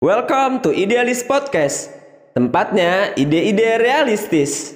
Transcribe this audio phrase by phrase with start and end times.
[0.00, 1.92] Welcome to Idealis Podcast.
[2.32, 4.72] Tempatnya ide-ide realistis.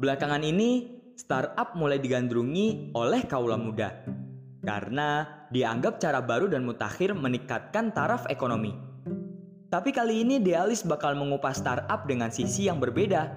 [0.00, 4.00] Belakangan ini, startup mulai digandrungi oleh kaula muda
[4.64, 8.89] karena dianggap cara baru dan mutakhir meningkatkan taraf ekonomi.
[9.70, 13.30] Tapi kali ini Dealis bakal mengupas startup dengan sisi yang berbeda.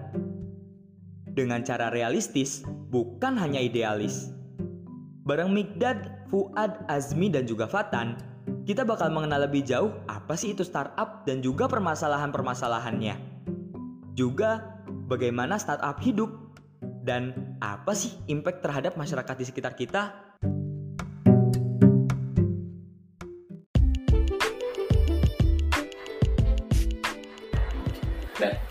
[1.29, 4.33] Dengan cara realistis, bukan hanya idealis.
[5.29, 8.17] Bareng Mikdad, Fuad, Azmi, dan juga Fatan,
[8.65, 13.13] kita bakal mengenal lebih jauh apa sih itu startup dan juga permasalahan-permasalahannya.
[14.17, 16.33] Juga bagaimana startup hidup
[17.05, 20.32] dan apa sih impact terhadap masyarakat di sekitar kita?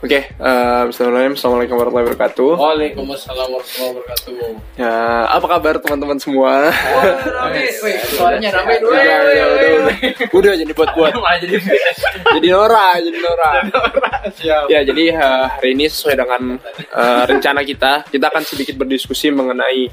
[0.03, 1.35] Oke, eh, Bismillahirrahmanirrahim.
[1.39, 2.51] Assalamualaikum warahmatullahi wabarakatuh.
[2.59, 4.35] Waalaikumsalam warahmatullahi wabarakatuh.
[4.75, 4.95] Ya,
[5.31, 6.53] apa kabar teman-teman semua?
[7.39, 8.93] Rame, wih, suaranya rame dulu.
[8.93, 9.97] Udah, udah, udah, udah.
[10.35, 11.13] Udah jadi buat-buat.
[11.43, 11.55] Jadi
[12.39, 13.51] Jadi Nora, jadi Nora.
[14.37, 14.65] siap.
[14.71, 19.89] Ya, jadi eh, hari ini sesuai dengan eh, rencana kita, kita akan sedikit berdiskusi mengenai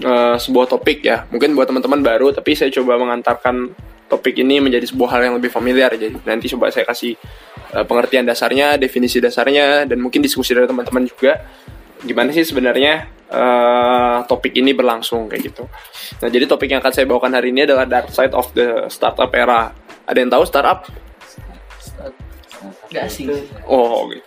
[0.00, 1.26] eh, sebuah topik ya.
[1.30, 3.70] Mungkin buat teman-teman baru, tapi saya coba mengantarkan
[4.10, 5.94] topik ini menjadi sebuah hal yang lebih familiar.
[5.94, 7.14] Jadi nanti coba saya kasih
[7.78, 11.46] eh, pengertian dasarnya, definisi dasarnya, dan mungkin diskusi dari teman-teman juga.
[12.02, 15.70] Gimana sih sebenarnya eh, topik ini berlangsung kayak gitu.
[16.18, 19.30] Nah, jadi topik yang akan saya bawakan hari ini adalah dark side of the startup
[19.30, 19.70] era.
[20.10, 20.90] Ada yang tahu startup?
[22.90, 23.30] Gak sih.
[23.70, 24.26] Oh, gitu.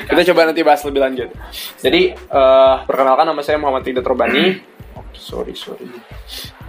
[0.00, 1.30] Kita coba nanti bahas lebih lanjut.
[1.78, 4.58] Jadi, eh, perkenalkan nama saya Muhammad Tidak Terbani.
[4.98, 5.86] Oh, sorry, sorry.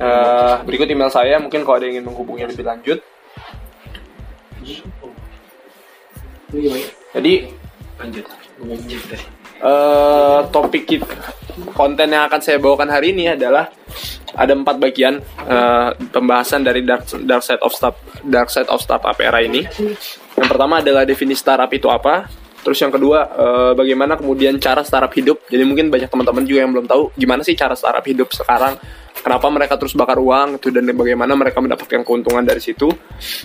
[0.02, 3.00] Eh, berikut email saya, mungkin kalau ada yang ingin menghubungi lebih lanjut.
[7.12, 7.34] Jadi,
[8.02, 8.26] Lanjut.
[9.62, 11.06] Eh, topik kita,
[11.78, 13.70] konten yang akan saya bawakan hari ini adalah
[14.34, 17.94] ada empat bagian eh, pembahasan dari dark, dark side of start
[18.26, 19.62] dark side of startup era ini.
[20.34, 22.26] Yang pertama adalah definisi startup itu apa.
[22.66, 25.46] Terus yang kedua eh, bagaimana kemudian cara startup hidup.
[25.46, 28.82] Jadi mungkin banyak teman-teman juga yang belum tahu gimana sih cara startup hidup sekarang.
[29.22, 32.90] Kenapa mereka terus bakar uang itu dan bagaimana mereka mendapatkan keuntungan dari situ.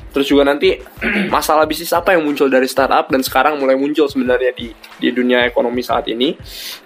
[0.09, 0.73] Terus juga nanti
[1.35, 5.45] masalah bisnis apa yang muncul dari startup dan sekarang mulai muncul sebenarnya di di dunia
[5.45, 6.33] ekonomi saat ini.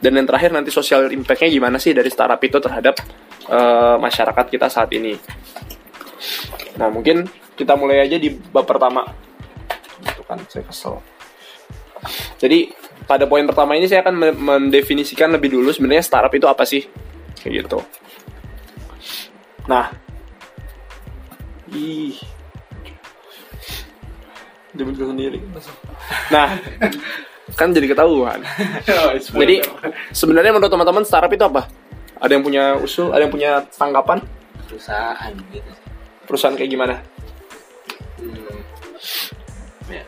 [0.02, 2.98] Dan yang terakhir nanti social impact-nya gimana sih dari startup itu terhadap
[3.46, 5.14] eh, masyarakat kita saat ini.
[6.76, 9.06] Nah mungkin kita mulai aja di bab pertama.
[10.02, 10.98] Itu kan saya kesel.
[12.40, 12.72] Jadi
[13.06, 16.88] pada poin pertama ini saya akan me- mendefinisikan lebih dulu sebenarnya startup itu apa sih,
[17.38, 17.78] kayak gitu.
[19.68, 19.92] Nah,
[21.74, 22.16] ih,
[24.72, 25.42] dia muncul sendiri.
[26.30, 26.56] Nah,
[27.58, 28.40] kan jadi ketahuan.
[29.18, 29.66] Jadi
[30.14, 31.66] sebenarnya menurut teman-teman startup itu apa?
[32.20, 34.20] Ada yang punya usul, ada yang punya tanggapan?
[34.70, 35.90] perusahaan gitu sih.
[36.30, 36.94] Perusahaan kayak gimana?
[38.22, 38.62] Hmm.
[39.90, 40.04] Ya.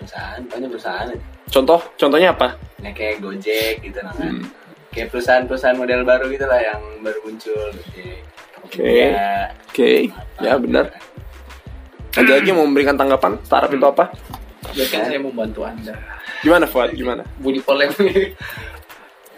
[0.00, 1.06] Perusahaan, pokoknya perusahaan.
[1.52, 2.56] Contoh, contohnya apa?
[2.80, 4.40] Ya kayak Gojek gitu nah kan.
[4.92, 7.72] Kayak perusahaan-perusahaan model baru gitu lah yang baru muncul.
[7.72, 8.20] Gojek.
[8.62, 8.84] Oke.
[8.84, 9.90] Ya, Oke,
[10.38, 10.92] ya benar.
[12.12, 14.12] Ada lagi mau memberikan tanggapan startup itu apa?
[14.72, 15.96] Biasanya saya membantu anda
[16.40, 16.92] Gimana Fuad?
[16.96, 17.24] Gimana?
[17.40, 18.36] Budi polemik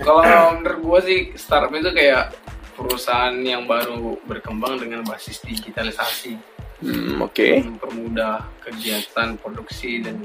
[0.03, 0.23] Kalau
[0.59, 2.35] menurut gue sih startup itu kayak
[2.75, 6.55] perusahaan yang baru berkembang dengan basis digitalisasi
[6.85, 7.65] Hmm, Oke.
[7.65, 10.21] Mempermudah kegiatan produksi dan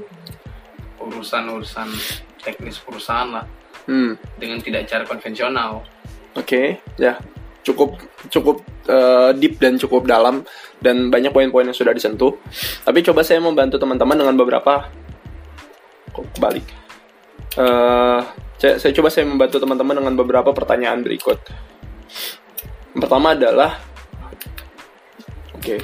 [1.00, 1.88] urusan-urusan
[2.44, 3.46] teknis perusahaan lah
[3.88, 5.84] Hmm, Dengan tidak cara konvensional
[6.38, 7.18] Oke, ya
[7.60, 8.00] cukup
[8.32, 10.46] cukup eh, deep dan cukup dalam
[10.80, 12.38] dan banyak poin-poin yang sudah disentuh.
[12.86, 14.88] Tapi coba saya membantu teman-teman dengan beberapa
[16.10, 16.66] kok kebalik.
[17.58, 18.20] Eh,
[18.60, 21.38] saya, saya coba saya membantu teman-teman dengan beberapa pertanyaan berikut.
[22.90, 23.78] Yang pertama adalah,
[25.54, 25.76] oke,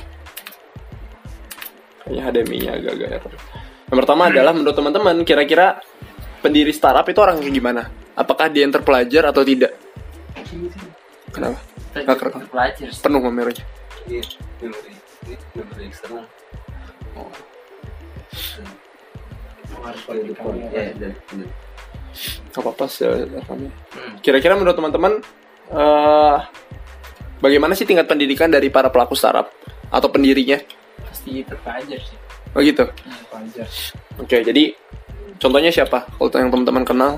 [2.02, 3.34] kayaknya HDMI-nya agak-agak error.
[3.86, 5.78] Yang pertama adalah menurut teman-teman kira-kira
[6.46, 7.82] pendiri startup itu orang kayak gimana?
[8.14, 9.74] Apakah dia yang terpelajar atau tidak?
[11.34, 11.58] Kenapa?
[11.92, 12.40] Nggak kerekam.
[13.02, 13.64] Penuh kameranya.
[14.06, 14.92] Memori,
[15.26, 16.24] ini memori eksternal.
[17.18, 17.26] Oh.
[20.70, 21.54] Ya, dari dari-
[22.48, 23.68] Gak apa-apa sih rekamnya.
[23.92, 24.16] Hmm.
[24.24, 25.12] Kira-kira menurut teman-teman
[25.68, 26.36] eh
[27.42, 29.52] bagaimana sih tingkat pendidikan dari para pelaku startup
[29.92, 30.56] atau pendirinya?
[31.04, 32.16] Pasti terpelajar sih
[32.56, 32.88] Oh gitu.
[32.88, 33.68] Terpelajar
[34.16, 34.72] Oke, jadi
[35.36, 36.06] contohnya siapa?
[36.08, 37.12] Kalau yang teman-teman kenal?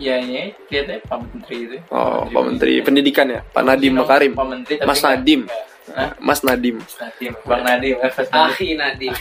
[0.00, 4.32] ya ini lihat ya Pak Menteri itu Oh, Pak Menteri Pendidikan ya, Pak Nadiem Makarim.
[4.32, 5.42] Pak Menteri tapi Mas Nadiem.
[5.44, 6.76] nggak- Mas Nadim.
[6.80, 8.12] Nadim, Bang Nadim, eh.
[8.32, 9.12] Ahi Nadim.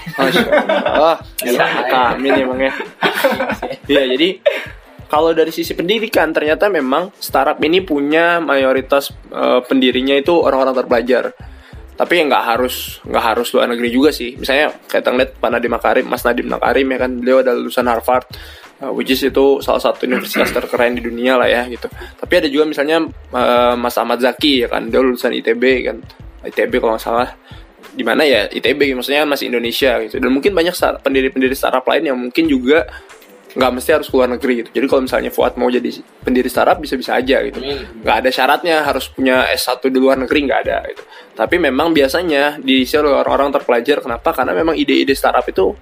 [0.85, 1.17] Allah.
[1.89, 2.73] kami nih emang ya.
[3.91, 4.29] Iya, jadi
[5.09, 11.33] kalau dari sisi pendidikan ternyata memang startup ini punya mayoritas eh, pendirinya itu orang-orang terpelajar.
[11.99, 14.39] Tapi ya nggak harus nggak harus luar negeri juga sih.
[14.39, 18.25] Misalnya kayak ngeliat Pak Nadiem Makarim, Mas Nadiem Makarim ya kan, beliau adalah lulusan Harvard,
[18.79, 21.91] eh, which is itu salah satu universitas terkeren di dunia lah ya gitu.
[21.91, 23.03] Tapi ada juga misalnya
[23.35, 25.99] eh, Mas Ahmad Zaki ya kan, dia lulusan ITB kan,
[26.47, 27.35] ITB kalau nggak salah
[27.89, 32.15] di mana ya ITB maksudnya masih Indonesia gitu dan mungkin banyak pendiri-pendiri startup lain yang
[32.15, 32.85] mungkin juga
[33.49, 34.69] nggak mesti harus keluar negeri gitu.
[34.77, 35.89] Jadi kalau misalnya Fuad mau jadi
[36.21, 37.57] pendiri startup bisa-bisa aja gitu.
[38.05, 41.03] Nggak ada syaratnya harus punya S1 di luar negeri nggak ada gitu.
[41.33, 44.05] Tapi memang biasanya diisi oleh orang-orang terpelajar.
[44.05, 44.29] Kenapa?
[44.37, 45.73] Karena memang ide-ide startup itu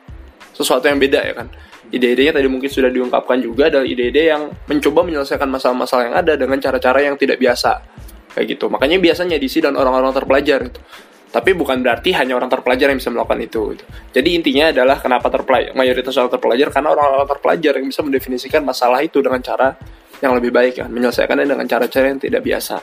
[0.56, 1.48] sesuatu yang beda ya kan.
[1.88, 6.60] Ide-idenya tadi mungkin sudah diungkapkan juga adalah ide-ide yang mencoba menyelesaikan masalah-masalah yang ada dengan
[6.64, 7.84] cara-cara yang tidak biasa.
[8.32, 8.72] Kayak gitu.
[8.72, 10.80] Makanya biasanya diisi dan orang-orang terpelajar gitu
[11.28, 13.84] tapi bukan berarti hanya orang terpelajar yang bisa melakukan itu gitu.
[14.16, 19.04] jadi intinya adalah kenapa terpelajar mayoritas orang terpelajar karena orang-orang terpelajar yang bisa mendefinisikan masalah
[19.04, 19.76] itu dengan cara
[20.22, 20.90] yang lebih baik kan.
[20.90, 22.76] Menyelesaikannya dengan cara-cara yang tidak biasa.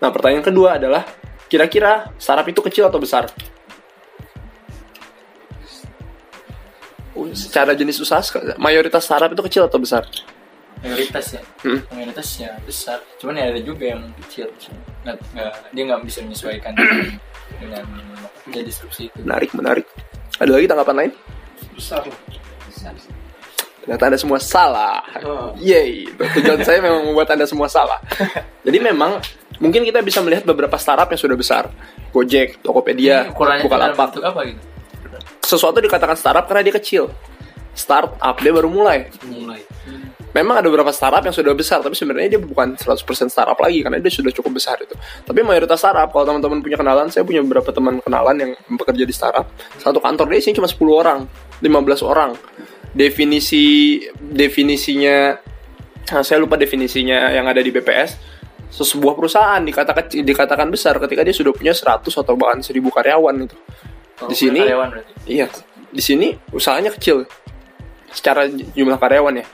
[0.00, 1.04] Nah pertanyaan kedua adalah
[1.48, 3.28] kira-kira startup itu kecil atau besar?
[7.34, 8.20] Secara jenis usaha
[8.58, 10.02] mayoritas startup itu kecil atau besar
[10.84, 11.80] mayoritas ya Hmm.
[11.90, 14.52] mayoritas ya besar cuman ya ada juga yang kecil
[15.02, 16.72] nggak, nggak dia nggak bisa menyesuaikan
[17.58, 17.84] dengan
[18.44, 19.86] kerja disrupsi itu menarik menarik
[20.36, 21.12] ada lagi tanggapan lain
[21.74, 22.06] Besar.
[23.82, 25.02] Ternyata Anda semua salah.
[25.58, 27.98] Yeay, tujuan saya memang membuat Anda semua salah.
[28.62, 29.18] Jadi memang
[29.58, 31.68] mungkin kita bisa melihat beberapa startup yang sudah besar.
[32.14, 34.22] Gojek, Tokopedia, Bukalapak.
[34.22, 34.60] apa gitu
[35.44, 37.10] Sesuatu dikatakan startup karena dia kecil.
[37.74, 39.10] Startup dia baru mulai.
[39.26, 39.60] Mulai.
[40.34, 44.02] Memang ada beberapa startup yang sudah besar, tapi sebenarnya dia bukan 100% startup lagi karena
[44.02, 44.98] dia sudah cukup besar itu.
[44.98, 49.14] Tapi mayoritas startup, kalau teman-teman punya kenalan, saya punya beberapa teman kenalan yang bekerja di
[49.14, 49.46] startup.
[49.78, 51.18] Satu kantor dia isinya cuma 10 orang,
[51.62, 52.34] 15 orang.
[52.90, 55.38] Definisi definisinya
[56.10, 58.34] nah, saya lupa definisinya yang ada di BPS.
[58.74, 63.56] Sebuah perusahaan dikatakan dikatakan besar ketika dia sudah punya 100 atau bahkan 1000 karyawan itu.
[64.26, 65.46] Di sini karyawan berarti Iya,
[65.94, 67.22] di sini usahanya kecil
[68.10, 69.46] secara jumlah karyawan ya.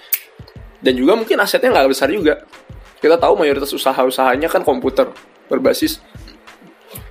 [0.81, 2.45] Dan juga mungkin asetnya nggak besar juga.
[3.01, 5.09] Kita tahu mayoritas usaha-usahanya kan komputer
[5.49, 6.01] berbasis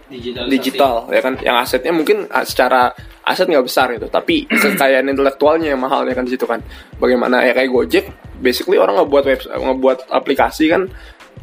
[0.09, 0.49] Digital.
[0.49, 1.37] digital ya kan.
[1.37, 2.89] Yang asetnya mungkin ah, secara
[3.21, 6.65] aset nggak besar itu, tapi kekayaan intelektualnya yang mahal ya kan di situ kan.
[6.97, 8.05] Bagaimana ya kayak Gojek,
[8.41, 10.89] basically orang ngebuat web ngebuat aplikasi kan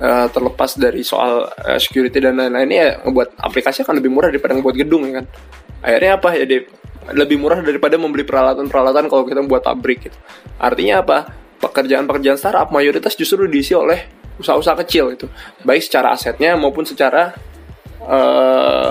[0.02, 4.58] eh, terlepas dari soal eh, security dan lain-lain ya ngebuat aplikasi akan lebih murah daripada
[4.58, 5.26] ngebuat gedung ya kan.
[5.86, 6.66] Akhirnya apa ya Dep?
[7.06, 10.18] lebih murah daripada membeli peralatan-peralatan kalau kita buat pabrik gitu.
[10.58, 11.45] Artinya apa?
[11.56, 15.26] Pekerjaan-pekerjaan startup mayoritas justru diisi oleh usaha-usaha kecil itu,
[15.64, 17.32] baik secara asetnya maupun secara
[18.04, 18.88] eh,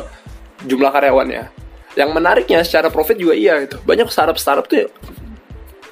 [0.66, 1.54] jumlah karyawannya.
[1.96, 3.80] Yang menariknya secara profit juga iya gitu.
[3.86, 4.90] Banyak startup-startup tuh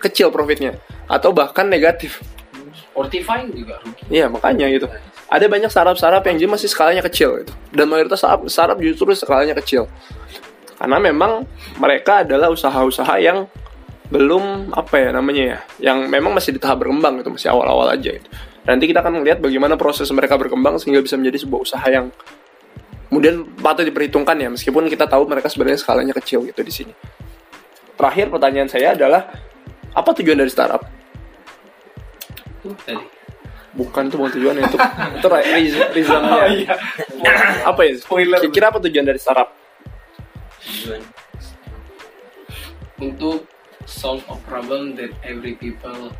[0.04, 0.76] kecil profitnya
[1.08, 2.20] atau bahkan negatif.
[2.76, 4.04] Sportify juga rugi.
[4.12, 4.92] Iya makanya gitu.
[5.32, 7.54] Ada banyak startup-startup yang dia masih skalanya kecil gitu.
[7.72, 9.88] Dan mayoritas startup, startup justru skalanya kecil.
[10.76, 11.48] Karena memang
[11.80, 13.48] mereka adalah usaha-usaha yang
[14.12, 15.60] belum apa ya namanya ya,
[15.92, 18.30] yang memang masih di tahap berkembang itu masih awal-awal aja gitu.
[18.64, 22.12] Nanti kita akan melihat bagaimana proses mereka berkembang sehingga bisa menjadi sebuah usaha yang
[23.12, 26.94] kemudian patut diperhitungkan ya meskipun kita tahu mereka sebenarnya skalanya kecil gitu di sini.
[27.94, 29.30] Terakhir pertanyaan saya adalah
[29.94, 30.82] apa tujuan dari startup?
[32.64, 33.06] Tadi.
[33.74, 34.78] Bukan itu bukan tujuan itu
[35.18, 36.78] itu reason, reasonnya.
[37.66, 37.94] apa ya?
[38.06, 39.50] Kira-kira apa tujuan dari startup?
[43.02, 43.53] Untuk
[43.86, 46.12] solve a problem that every people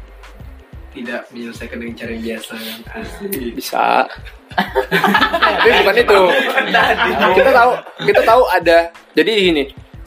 [0.94, 2.80] tidak menyelesaikan dengan cara yang biasa kan.
[3.58, 3.86] Bisa.
[5.58, 6.20] Tapi bukan itu.
[7.42, 7.72] kita tahu
[8.06, 8.78] kita tahu ada.
[9.18, 9.64] Jadi gini,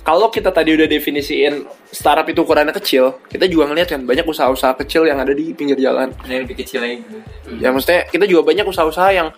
[0.06, 4.78] kalau kita tadi udah definisiin startup itu ukurannya kecil, kita juga ngeliat kan banyak usaha-usaha
[4.86, 6.14] kecil yang ada di pinggir jalan.
[6.22, 7.18] Ini lebih kecil lagi gitu.
[7.58, 9.34] Ya maksudnya kita juga banyak usaha-usaha yang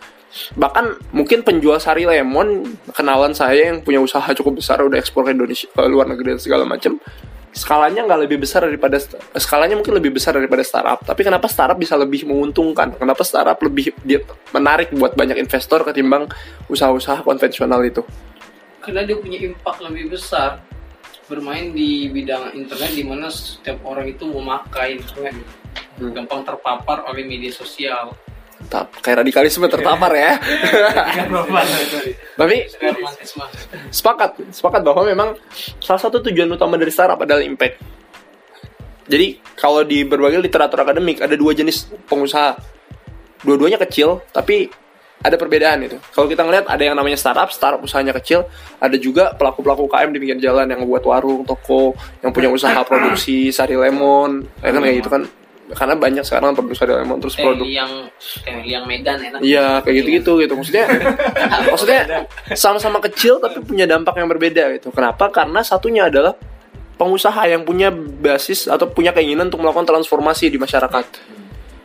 [0.61, 5.33] bahkan mungkin penjual sari lemon kenalan saya yang punya usaha cukup besar udah ekspor ke
[5.33, 7.01] Indonesia ke luar negeri dan segala macam
[7.53, 9.01] skalanya nggak lebih besar daripada
[9.37, 13.93] skalanya mungkin lebih besar daripada startup tapi kenapa startup bisa lebih menguntungkan kenapa startup lebih
[14.05, 14.21] dia
[14.53, 16.29] menarik buat banyak investor ketimbang
[16.69, 18.05] usaha-usaha konvensional itu
[18.79, 20.65] Karena dia punya impact lebih besar
[21.29, 25.37] bermain di bidang internet di mana setiap orang itu memakai internet
[25.99, 26.15] Hmm.
[26.15, 28.15] gampang terpapar oleh media sosial.
[29.01, 30.35] Kayak radikalisme tertapar ya
[32.35, 32.67] tapi
[33.95, 35.29] sepakat sepakat bahwa memang
[35.79, 37.79] salah satu tujuan utama dari startup adalah impact
[39.09, 42.59] jadi kalau di berbagai literatur akademik ada dua jenis pengusaha
[43.47, 44.69] dua-duanya kecil tapi
[45.19, 45.99] ada perbedaan itu.
[46.15, 48.47] Kalau kita ngeliat ada yang namanya startup, startup usahanya kecil,
[48.79, 53.51] ada juga pelaku-pelaku UKM di pinggir jalan yang buat warung, toko, yang punya usaha produksi
[53.51, 55.23] sari lemon, ya kan kayak gitu kan.
[55.75, 57.93] Karena banyak sekarang produk sari lemon terus produk Teh yang
[58.45, 59.41] teh yang Medan enak.
[59.45, 60.87] Iya kayak gitu-gitu gitu maksudnya
[61.73, 62.01] maksudnya
[62.57, 64.89] sama-sama kecil tapi punya dampak yang berbeda gitu.
[64.95, 65.29] Kenapa?
[65.29, 66.33] Karena satunya adalah
[66.99, 71.07] pengusaha yang punya basis atau punya keinginan untuk melakukan transformasi di masyarakat.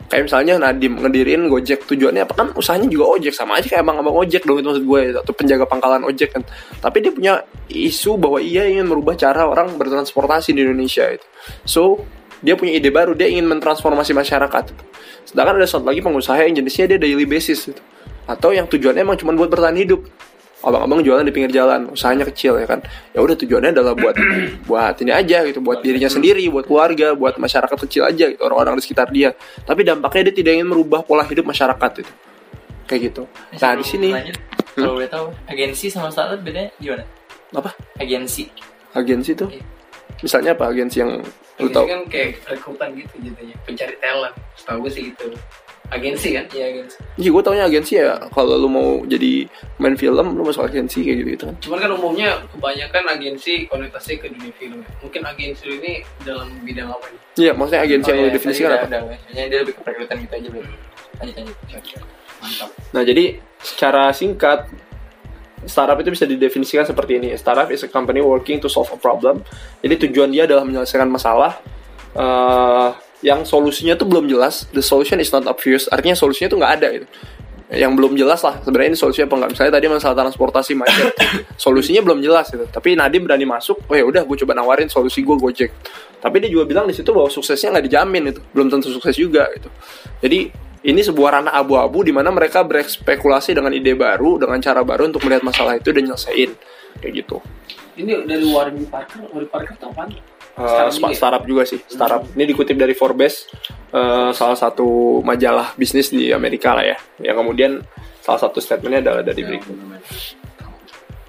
[0.04, 4.12] Kayak misalnya Nadim ngedirin Gojek tujuannya apa kan usahanya juga ojek sama aja kayak abang-abang
[4.12, 6.42] ojek dong itu maksud gue atau penjaga pangkalan ojek kan.
[6.78, 7.34] Tapi dia punya
[7.72, 11.26] isu bahwa ia ingin merubah cara orang bertransportasi di Indonesia itu.
[11.64, 12.04] So
[12.44, 14.76] dia punya ide baru dia ingin mentransformasi masyarakat
[15.24, 17.82] sedangkan ada satu lagi pengusaha yang jenisnya dia daily basis gitu.
[18.24, 20.08] atau yang tujuannya emang cuma buat bertahan hidup.
[20.64, 22.80] Abang-abang jualan di pinggir jalan usahanya kecil ya kan.
[23.12, 24.16] Ya udah tujuannya adalah buat
[24.70, 25.60] buat ini aja gitu.
[25.60, 28.40] Buat dirinya sendiri buat keluarga buat masyarakat kecil aja gitu.
[28.40, 29.36] Orang-orang di sekitar dia.
[29.68, 32.12] Tapi dampaknya dia tidak ingin merubah pola hidup masyarakat itu
[32.88, 33.22] kayak gitu.
[33.60, 34.36] Nah di sini Lanjut,
[34.72, 37.04] kalau boleh tahu agensi sama startup bedanya gimana?
[37.52, 37.70] Apa?
[38.00, 38.48] Agensi.
[38.96, 39.52] Agensi tuh?
[40.24, 40.72] Misalnya apa?
[40.72, 41.20] Agensi yang
[41.54, 44.34] lu Agensi tahu kan kayak rekrutan gitu jadinya, pencari talent.
[44.54, 45.26] Setahu gue sih gitu.
[45.84, 46.48] Agensi kan?
[46.50, 49.44] iya agensi Iya gue taunya agensi ya kalau lu mau jadi
[49.76, 54.16] main film lu masuk agensi kayak gitu gitu kan Cuman kan umumnya kebanyakan agensi konotasinya
[54.16, 54.80] ke dunia film.
[54.80, 54.88] ya.
[55.04, 55.92] Mungkin agensi ini
[56.24, 57.20] dalam bidang apa nih?
[57.36, 58.88] Iya maksudnya agensi yang Oh, lu iya, definisikan tadi apa?
[58.88, 60.66] ada, dia lebih ke perekrutan gitu aja belum
[61.14, 61.56] lanjut lanjut
[62.40, 63.24] mantap Nah jadi
[63.60, 64.58] secara singkat
[65.66, 67.28] startup itu bisa didefinisikan seperti ini.
[67.34, 69.42] Startup is a company working to solve a problem.
[69.80, 71.58] Jadi tujuan dia adalah menyelesaikan masalah
[72.14, 72.88] eh,
[73.24, 74.68] yang solusinya tuh belum jelas.
[74.70, 75.88] The solution is not obvious.
[75.88, 77.06] Artinya solusinya tuh nggak ada gitu.
[77.74, 79.50] Yang belum jelas lah sebenarnya ini solusinya apa nggak.
[79.56, 81.10] Misalnya tadi masalah transportasi macet,
[81.64, 82.68] solusinya belum jelas gitu.
[82.68, 85.72] Tapi Nadim berani masuk, oh ya udah gue coba nawarin solusi gue Gojek.
[86.20, 89.48] Tapi dia juga bilang di situ bahwa suksesnya nggak dijamin itu, belum tentu sukses juga
[89.56, 89.72] gitu.
[90.20, 90.52] Jadi
[90.84, 95.24] ini sebuah ranah abu-abu di mana mereka berespekulasi dengan ide baru, dengan cara baru untuk
[95.24, 96.52] melihat masalah itu dan nyelesain
[97.00, 97.40] kayak gitu.
[97.96, 99.24] Ini dari Warren Parker.
[99.32, 100.12] Warren Parker tuh apaan?
[100.54, 101.16] Uh, Startup juga ya?
[101.18, 102.22] startup juga sih, startup.
[102.30, 103.50] Ini dikutip dari Forbes,
[103.90, 106.98] uh, salah satu majalah bisnis di Amerika lah ya.
[107.18, 107.72] Yang kemudian
[108.22, 109.74] salah satu statementnya adalah dari berikut.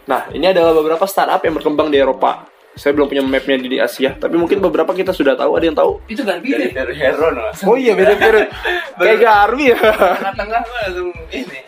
[0.05, 2.45] Nah, ini adalah beberapa startup yang berkembang di Eropa.
[2.75, 5.55] Saya belum punya mapnya di, Asia, tapi mungkin beberapa kita sudah tahu.
[5.55, 5.91] Ada yang tahu?
[6.11, 6.75] Itu beda.
[6.75, 8.51] dari Heron lah Oh iya, beda-beda.
[8.99, 9.79] Kayak Garmi ya.
[9.79, 11.59] tengah-tengah langsung ini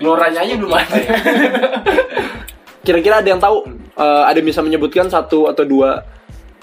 [0.00, 0.96] Geloranya aja belum ada.
[2.88, 3.68] Kira-kira ada yang tahu?
[3.92, 6.08] Uh, ada yang bisa menyebutkan satu atau dua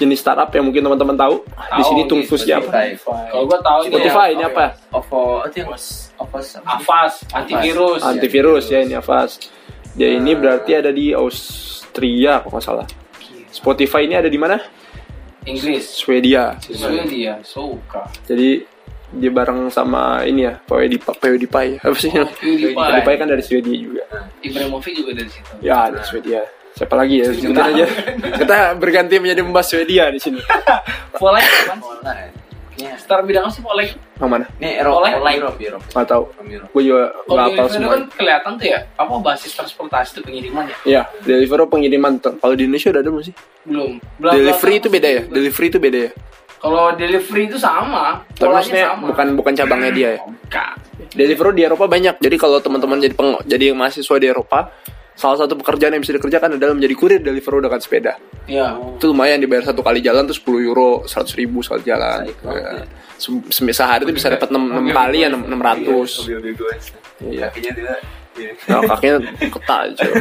[0.01, 1.45] jenis startup yang mungkin teman-teman tahu?
[1.45, 2.97] Di sini Tahu, tungfusnya apa?
[2.97, 4.65] Kalau gua tahu ini Spotify ya, ini apa?
[4.89, 8.01] Ovo itu yang Avas Avas, antivirus.
[8.01, 9.53] Antivirus ya ini Avast.
[9.93, 12.87] Dia ini berarti ada di Austria kalau nggak salah.
[13.57, 14.61] Spotify ini ada di mana?
[15.49, 15.89] Inggris.
[15.97, 16.61] Swedia.
[16.61, 18.05] Swedia, suka.
[18.29, 18.61] Jadi
[19.07, 22.11] dia bareng sama ini ya, PewDiePie, PewDiePie apa sih?
[22.13, 22.75] PewDiePie.
[22.75, 24.03] PewDiePie kan dari Swedia juga.
[24.45, 25.51] Ibrahimovic juga dari situ.
[25.65, 26.41] Ya dari Swedia.
[26.77, 27.33] Siapa lagi ya?
[27.33, 27.85] Sebutin aja.
[28.37, 30.37] Kita berganti menjadi membahas Swedia di sini.
[31.17, 31.47] Polek
[32.97, 33.97] Star bidang apa sih Polek?
[34.17, 34.45] Yang mana?
[34.57, 35.33] ini Eropa Oleh?
[35.33, 36.23] Europe Europe Nggak tahu.
[36.31, 37.89] From Europe Gue juga Kalau hafal di semua.
[37.89, 40.77] kan kelihatan tuh ya, apa basis transportasi itu pengiriman ya?
[40.83, 42.11] Iya, Deliveroo pengiriman.
[42.19, 43.35] Kalau di Indonesia udah ada belum sih?
[43.63, 43.91] Belum.
[44.19, 45.21] Delivery itu beda ya?
[45.25, 46.11] Delivery itu beda ya?
[46.57, 49.05] Kalau delivery itu sama, Tapi polanya maksudnya sama.
[49.07, 50.19] bukan bukan cabangnya dia ya?
[50.21, 50.73] Bukan.
[51.13, 52.17] Deliveroo di Eropa banyak.
[52.17, 54.73] Jadi kalau teman-teman jadi peng jadi mahasiswa di Eropa,
[55.17, 58.13] salah satu pekerjaan yang bisa dikerjakan adalah menjadi kurir Deliveroo dengan sepeda.
[58.45, 58.77] Iya.
[58.95, 62.29] Itu lumayan dibayar satu kali jalan tuh 10 euro, 100 ribu sekali jalan.
[62.29, 62.85] Ya.
[63.17, 66.21] Se- sem- Sehari itu bisa dapat 6, kali ya 6, 600.
[66.23, 66.73] mobil gue
[67.17, 67.49] Iya.
[67.49, 67.97] kakinya tidak
[68.37, 68.51] iya.
[68.69, 70.13] Nah, kakinya ketat cuy.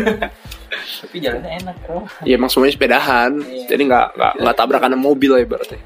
[0.66, 3.30] tapi jalannya enak bro Iya emang semuanya sepedahan.
[3.68, 5.76] Jadi nggak nggak nggak tabrakan sama mobil lah ibaratnya.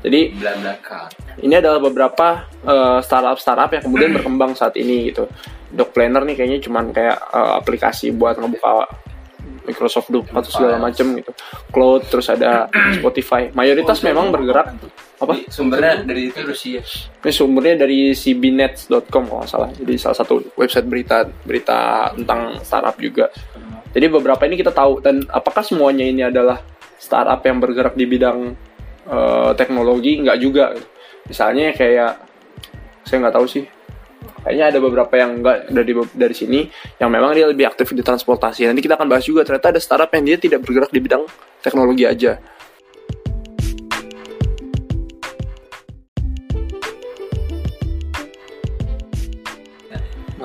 [0.00, 1.08] Jadi belah belakang
[1.40, 2.26] ini adalah beberapa
[2.62, 5.26] eh, startup-startup yang kemudian berkembang saat ini gitu.
[5.74, 8.86] Doc Planner nih kayaknya cuman kayak eh, aplikasi buat ngebuka
[9.64, 11.32] Microsoft Doc atau segala macem gitu.
[11.72, 12.68] Cloud terus ada
[13.00, 13.48] Spotify.
[13.52, 14.76] Mayoritas memang bergerak
[15.20, 15.32] apa?
[15.40, 16.80] Jadi sumbernya dari itu Rusia
[17.24, 19.70] Ini sumbernya dari cbnets.com kalau nggak salah.
[19.72, 23.32] Jadi salah satu website berita berita tentang startup juga.
[23.94, 26.60] Jadi beberapa ini kita tahu dan apakah semuanya ini adalah
[26.98, 28.52] startup yang bergerak di bidang
[29.08, 30.20] eh, teknologi?
[30.20, 30.76] Nggak juga.
[31.24, 32.20] Misalnya kayak
[33.06, 33.64] saya nggak tahu sih.
[34.44, 36.68] Kayaknya ada beberapa yang enggak dari dari sini
[37.00, 38.68] yang memang dia lebih aktif di transportasi.
[38.68, 41.24] Nanti kita akan bahas juga ternyata ada startup yang dia tidak bergerak di bidang
[41.64, 42.36] teknologi aja.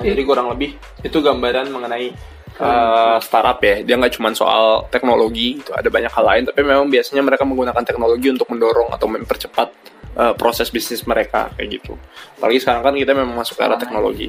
[0.00, 2.16] jadi kurang lebih itu gambaran mengenai
[2.56, 3.84] uh, startup ya.
[3.84, 6.42] Dia nggak cuma soal teknologi, itu ada banyak hal lain.
[6.48, 11.82] Tapi memang biasanya mereka menggunakan teknologi untuk mendorong atau mempercepat uh, proses bisnis mereka kayak
[11.82, 11.94] gitu.
[12.38, 14.28] Apalagi sekarang kan kita memang masuk ke arah teknologi.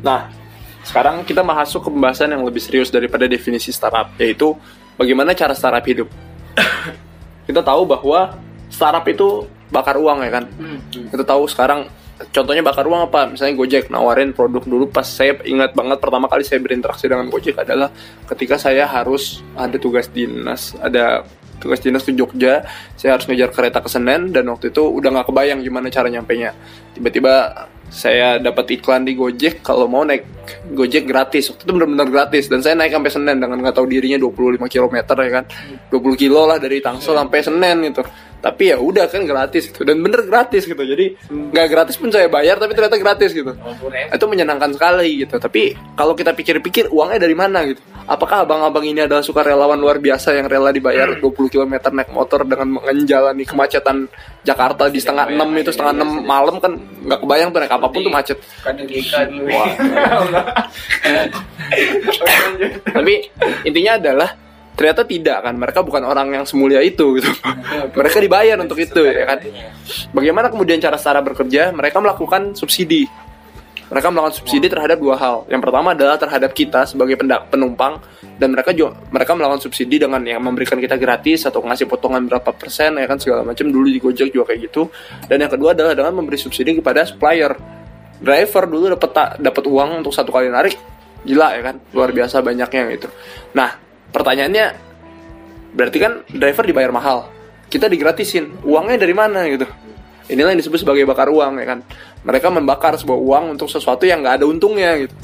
[0.00, 0.32] Nah,
[0.80, 4.56] sekarang kita masuk ke pembahasan yang lebih serius daripada definisi startup, yaitu
[4.96, 6.08] bagaimana cara startup hidup.
[7.48, 8.40] kita tahu bahwa
[8.72, 10.44] startup itu bakar uang ya kan.
[10.56, 11.06] Hmm, hmm.
[11.12, 11.86] Kita tahu sekarang
[12.28, 13.32] contohnya bakar uang apa?
[13.32, 17.56] Misalnya Gojek nawarin produk dulu pas saya ingat banget pertama kali saya berinteraksi dengan Gojek
[17.56, 17.88] adalah
[18.28, 21.24] ketika saya harus ada tugas dinas, ada
[21.60, 22.64] tugas dinas ke Jogja,
[22.96, 26.56] saya harus ngejar kereta ke Senen dan waktu itu udah nggak kebayang gimana cara nyampenya.
[26.96, 30.24] Tiba-tiba saya dapat iklan di Gojek kalau mau naik
[30.72, 31.50] Gojek gratis.
[31.52, 34.96] Waktu itu benar-benar gratis dan saya naik sampai Senen dengan nggak tahu dirinya 25 km
[35.20, 35.44] ya kan.
[35.92, 38.02] 20 kilo lah dari Tangsel sampai Senen gitu.
[38.40, 40.80] Tapi ya udah kan gratis gitu dan bener gratis gitu.
[40.80, 43.52] Jadi nggak gratis pun saya bayar tapi ternyata gratis gitu.
[44.08, 45.36] Itu menyenangkan sekali gitu.
[45.36, 47.80] Tapi kalau kita pikir-pikir uangnya dari mana gitu?
[48.10, 52.82] Apakah abang-abang ini adalah sukarelawan luar biasa yang rela dibayar 20 km naik motor dengan
[52.82, 54.10] menjalani kemacetan
[54.42, 58.00] Jakarta di setengah enam itu setengah enam malam kan nggak kebayang tuh naik apa pun
[58.02, 58.38] tuh macet.
[59.46, 59.70] Wah.
[62.96, 63.14] Tapi
[63.68, 64.49] intinya adalah
[64.80, 65.54] ternyata tidak kan?
[65.60, 67.28] Mereka bukan orang yang semulia itu gitu.
[68.00, 69.44] Mereka dibayar untuk itu ya kan?
[70.16, 71.68] bagaimana kemudian cara startup bekerja?
[71.76, 73.04] Mereka melakukan subsidi.
[73.92, 75.44] Mereka melakukan subsidi terhadap dua hal.
[75.52, 78.00] Yang pertama adalah terhadap kita sebagai penumpang
[78.40, 82.48] dan mereka juga mereka melakukan subsidi dengan yang memberikan kita gratis atau ngasih potongan berapa
[82.56, 83.68] persen ya kan segala macam.
[83.68, 84.88] Dulu di Gojek juga kayak gitu.
[85.28, 87.52] Dan yang kedua adalah dengan memberi subsidi kepada supplier.
[88.16, 90.78] Driver dulu dapat dapat uang untuk satu kali narik.
[91.26, 91.76] Gila ya kan?
[91.92, 93.08] Luar biasa banyaknya gitu.
[93.58, 94.66] Nah pertanyaannya
[95.74, 97.30] berarti kan driver dibayar mahal.
[97.70, 98.66] Kita digratisin.
[98.66, 99.66] Uangnya dari mana gitu.
[100.30, 101.80] Inilah yang disebut sebagai bakar uang ya kan.
[102.22, 105.14] Mereka membakar sebuah uang untuk sesuatu yang nggak ada untungnya gitu.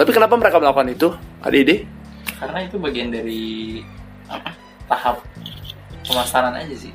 [0.00, 1.08] Tapi kenapa mereka melakukan itu
[1.44, 1.84] ada ide?
[2.40, 3.84] Karena itu bagian dari
[4.28, 4.56] apa
[4.88, 5.20] tahap
[6.08, 6.92] pemasaran aja sih.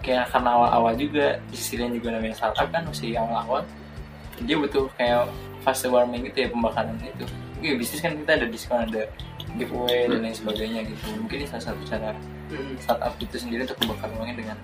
[0.00, 3.66] Kayak karena awal-awal juga lain juga namanya startup kan masih awal-awal
[4.44, 5.32] dia butuh kayak
[5.64, 7.24] fase warming gitu ya pembakaran itu.
[7.56, 9.08] Oke, bisnis kan kita ada diskon ada
[9.56, 11.04] giveaway dan lain sebagainya gitu.
[11.20, 12.10] Mungkin ini salah satu cara
[12.78, 14.56] startup itu sendiri untuk membakar uangnya dengan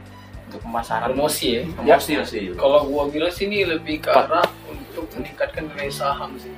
[0.53, 1.09] untuk pemasaran.
[1.13, 1.63] Promosi ya?
[1.73, 2.13] Promosi.
[2.21, 6.53] Lah sih kalau gua bilang sih ini lebih ke arah untuk meningkatkan nilai saham sih.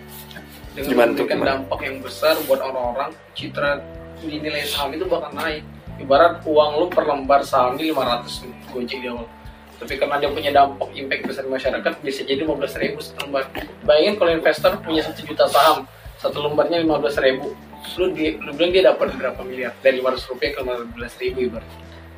[0.75, 1.51] Dengan Gimana memberikan gimana?
[1.55, 3.79] dampak yang besar buat orang-orang citra
[4.19, 5.63] di nilai saham itu bakal naik.
[6.03, 9.31] Ibarat uang lu per lembar saham ini 500 gojek di awal.
[9.79, 13.47] Tapi karena dia punya dampak impact besar di masyarakat bisa jadi 15 ribu satu lembar.
[13.87, 15.87] Bayangin kalau investor punya satu juta saham
[16.19, 17.55] satu lembarnya 15 ribu
[17.97, 19.73] lu, di, lu bilang dia dapat berapa miliar?
[19.81, 21.71] Dari 500 rupiah ke 15 ribu ibarat.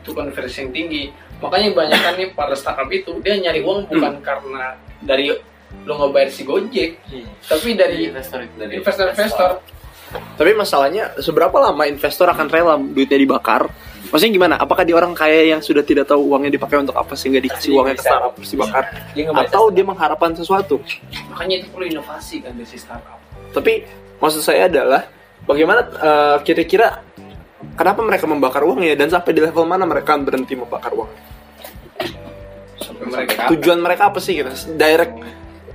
[0.03, 1.11] Itu konversi yang tinggi.
[1.43, 5.29] Makanya kebanyakan nih para startup itu dia nyari uang bukan karena dari
[5.85, 6.91] lo ngebayar si Gojek
[7.45, 9.61] tapi dari investor investor-investor.
[10.39, 13.69] Tapi masalahnya seberapa lama investor akan rela duitnya dibakar?
[14.07, 14.55] Maksudnya gimana?
[14.55, 17.99] Apakah dia orang kaya yang sudah tidak tahu uangnya dipakai untuk apa sehingga dikasih uangnya
[17.99, 18.85] ke startup terus dibakar?
[19.19, 20.79] Dia ngebaca atau dia mengharapkan sesuatu?
[21.35, 23.19] Makanya itu perlu inovasi kan dari si startup.
[23.51, 23.83] Tapi
[24.23, 25.11] maksud saya adalah
[25.47, 27.01] bagaimana eh, kira-kira
[27.79, 31.11] kenapa mereka membakar uangnya dan sampai di level mana mereka berhenti membakar uang?
[33.07, 34.51] mereka Tujuan mereka apa sih gitu?
[34.75, 35.15] Direct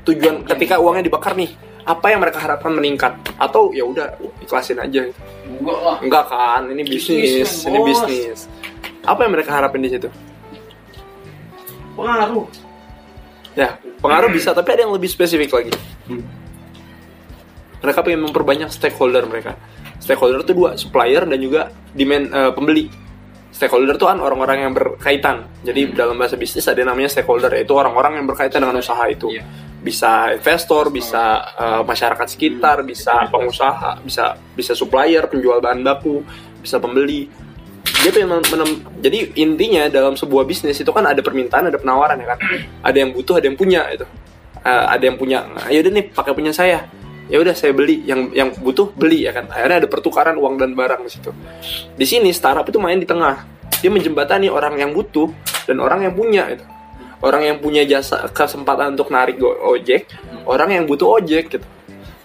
[0.03, 1.53] tujuan ketika uangnya dibakar nih,
[1.85, 3.13] apa yang mereka harapkan meningkat?
[3.37, 5.19] Atau ya udah ikhlasin aja gitu.
[5.61, 8.49] enggak lah Enggak kan, ini bisnis, ini bisnis.
[9.05, 10.09] Apa yang mereka harapin di situ?
[11.91, 12.47] pengaruh
[13.51, 15.71] Ya, pengaruh bisa, tapi ada yang lebih spesifik lagi.
[17.81, 19.57] Mereka pengen memperbanyak stakeholder mereka.
[19.97, 22.85] Stakeholder itu dua, supplier dan juga demand eh, pembeli.
[23.51, 25.43] Stakeholder itu kan orang-orang yang berkaitan.
[25.65, 29.33] Jadi dalam bahasa bisnis ada namanya stakeholder, yaitu orang-orang yang berkaitan dengan usaha itu.
[29.33, 29.43] Iya.
[29.81, 36.21] Bisa investor, bisa eh, masyarakat sekitar, bisa pengusaha, bisa bisa supplier, penjual bahan baku,
[36.61, 37.27] bisa pembeli
[38.01, 42.17] dia pengen men- menem- jadi intinya dalam sebuah bisnis itu kan ada permintaan ada penawaran
[42.17, 42.39] ya kan
[42.81, 44.05] ada yang butuh ada yang punya itu
[44.61, 45.41] Eh, ada yang punya
[45.73, 46.85] ayo deh nih pakai punya saya
[47.31, 49.47] ya udah saya beli yang yang butuh beli ya kan.
[49.47, 51.31] Akhirnya ada pertukaran uang dan barang di situ.
[51.95, 53.47] Di sini startup itu main di tengah.
[53.79, 55.31] Dia menjembatani orang yang butuh
[55.65, 56.65] dan orang yang punya itu
[57.21, 60.09] orang yang punya jasa kesempatan untuk narik ojek
[60.49, 61.67] orang yang butuh ojek gitu.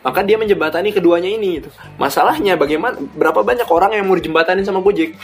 [0.01, 1.67] Maka dia menjembatani keduanya ini gitu.
[1.99, 5.19] masalahnya bagaimana berapa banyak orang yang mau dijembatanin sama Gojek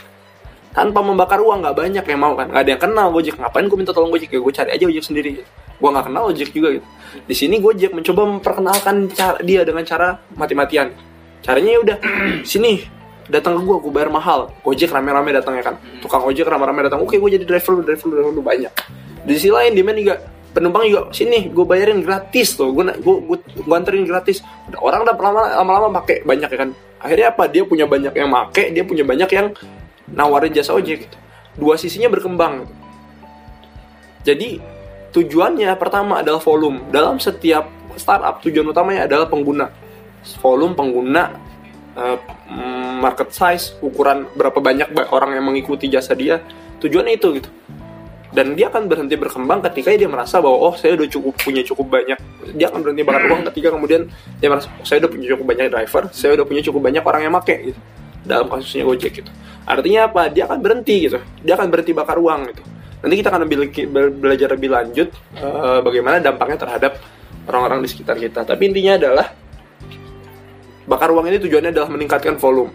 [0.73, 2.49] tanpa membakar uang nggak banyak yang mau kan.
[2.49, 3.37] Nggak ada yang kenal Gojek.
[3.37, 4.33] Ngapain gue minta tolong Gojek?
[4.33, 5.31] Ya gue cari aja Gojek sendiri.
[5.79, 6.87] Gue nggak kenal Gojek juga gitu.
[7.29, 10.97] Di sini Gojek mencoba memperkenalkan cara, dia dengan cara mati-matian.
[11.45, 11.97] Caranya ya udah
[12.51, 12.81] sini
[13.29, 14.49] datang ke gue gue bayar mahal.
[14.65, 18.33] Gojek rame-rame datang ya kan tukang ojek rame-rame datang oke gue jadi driver driver driver
[18.33, 18.43] lu.
[18.43, 18.73] Banyak.
[19.29, 20.17] Di sisi lain demand juga.
[20.53, 22.73] Penumpang juga sini gue bayarin gratis tuh.
[22.73, 24.41] Gue gue gue, gue anterin gratis.
[24.81, 26.71] Orang udah lama lama-lama pakai banyak ya kan.
[27.01, 27.49] Akhirnya apa?
[27.49, 29.49] Dia punya banyak yang make dia punya banyak yang
[30.11, 31.17] nawarin jasa ojek gitu.
[31.59, 32.75] dua sisinya berkembang gitu.
[34.23, 34.49] jadi
[35.13, 36.89] tujuannya pertama adalah volume.
[36.89, 37.69] Dalam setiap
[38.01, 39.69] startup tujuan utamanya adalah pengguna.
[40.41, 41.23] Volume pengguna
[41.93, 42.17] eh,
[42.49, 46.41] mm, market size ukuran berapa banyak ba- orang yang mengikuti jasa dia.
[46.81, 47.51] Tujuannya itu gitu.
[48.33, 51.93] Dan dia akan berhenti berkembang ketika dia merasa bahwa oh saya udah cukup punya cukup
[51.93, 52.17] banyak.
[52.57, 54.09] Dia akan berhenti bakar uang ketika kemudian
[54.41, 57.21] dia merasa "Oh, saya udah punya cukup banyak driver saya udah punya cukup banyak orang
[57.29, 57.81] yang make gitu
[58.23, 59.31] dalam kasusnya Gojek gitu.
[59.63, 60.27] Artinya apa?
[60.31, 61.19] Dia akan berhenti gitu.
[61.43, 62.63] Dia akan berhenti bakar uang gitu.
[63.03, 63.43] Nanti kita akan
[64.15, 66.93] belajar lebih lanjut eh, bagaimana dampaknya terhadap
[67.51, 68.47] orang-orang di sekitar kita.
[68.47, 69.27] Tapi intinya adalah
[70.87, 72.71] bakar uang ini tujuannya adalah meningkatkan volume.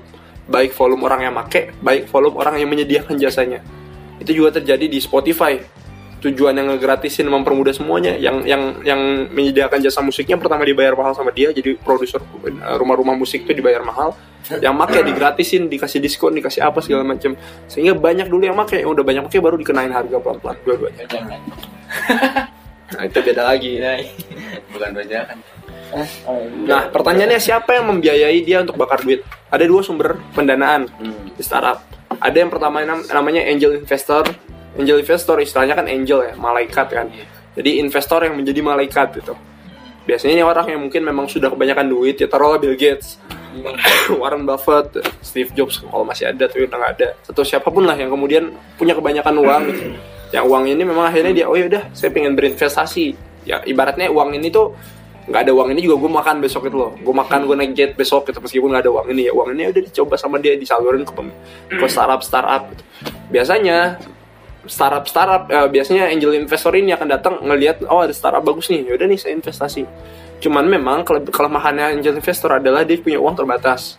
[0.48, 3.64] Baik volume orang yang make baik volume orang yang menyediakan jasanya.
[4.20, 5.60] Itu juga terjadi di Spotify
[6.18, 11.30] tujuan yang ngegratisin mempermudah semuanya yang yang yang menyediakan jasa musiknya pertama dibayar mahal sama
[11.30, 14.18] dia jadi produser eh, rumah-rumah musik itu dibayar mahal.
[14.48, 17.36] Yang make digratisin dikasih diskon dikasih apa segala macam
[17.68, 21.04] sehingga banyak dulu yang make yang udah banyak make baru dikenain harga pelan-pelan dua-duanya.
[21.06, 21.40] Jangan
[22.96, 23.72] nah itu beda lagi.
[24.72, 25.38] Bukan bajakan
[26.68, 29.24] nah pertanyaannya siapa yang membiayai dia untuk bakar duit?
[29.48, 30.88] Ada dua sumber pendanaan
[31.36, 31.84] di startup.
[32.20, 34.28] Ada yang pertama nam- namanya angel investor
[34.78, 37.08] angel investor istilahnya kan angel ya malaikat kan.
[37.58, 39.34] Jadi investor yang menjadi malaikat gitu.
[40.08, 43.20] Biasanya ini orang yang mungkin memang sudah kebanyakan duit ya taruhlah Bill Gates
[44.22, 47.08] Warren Buffett Steve Jobs kalau masih ada tapi udah nggak ada.
[47.28, 49.84] Atau siapa pun lah yang kemudian punya kebanyakan uang gitu.
[50.28, 53.16] yang uang ini memang akhirnya dia oh ya udah saya pengen berinvestasi.
[53.44, 54.76] Ya ibaratnya uang ini tuh
[55.28, 56.96] nggak ada uang ini juga gue makan besok itu loh.
[56.96, 59.28] Gue makan gue naik jet besok gitu meskipun nggak ada uang ini.
[59.28, 61.12] Ya uang ini udah dicoba sama dia disalurin ke
[61.68, 62.84] ke startup startup gitu.
[63.28, 64.00] biasanya
[64.68, 68.88] startup startup eh, biasanya angel investor ini akan datang ngelihat oh ada startup bagus nih
[68.94, 69.84] yaudah nih saya investasi.
[70.38, 73.98] Cuman memang kele- kelemahannya angel investor adalah dia punya uang terbatas.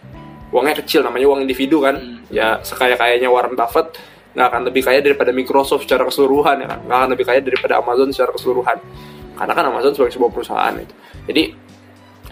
[0.55, 2.25] Uangnya kecil namanya uang individu kan.
[2.31, 3.99] Ya sekaya kayanya Warren Buffett
[4.37, 6.79] nggak akan lebih kaya daripada Microsoft secara keseluruhan ya kan?
[6.87, 8.79] Nggak akan lebih kaya daripada Amazon secara keseluruhan.
[9.35, 10.95] Karena kan Amazon sebagai sebuah perusahaan itu
[11.29, 11.53] jadi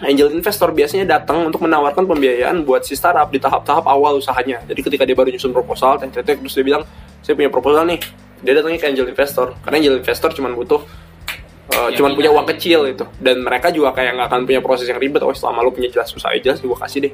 [0.01, 4.61] angel investor biasanya datang untuk menawarkan pembiayaan buat si startup di tahap-tahap awal usahanya.
[4.65, 6.83] Jadi ketika dia baru nyusun proposal dan terus dia bilang
[7.21, 8.01] saya punya proposal nih
[8.41, 9.57] dia datangnya ke angel investor.
[9.65, 10.81] Karena angel investor cuma butuh
[11.73, 14.99] uh, cuman punya uang kecil itu dan mereka juga kayak nggak akan punya proses yang
[15.01, 15.21] ribet.
[15.23, 17.13] Oh selama lo punya jelas usaha jelas gue kasih deh.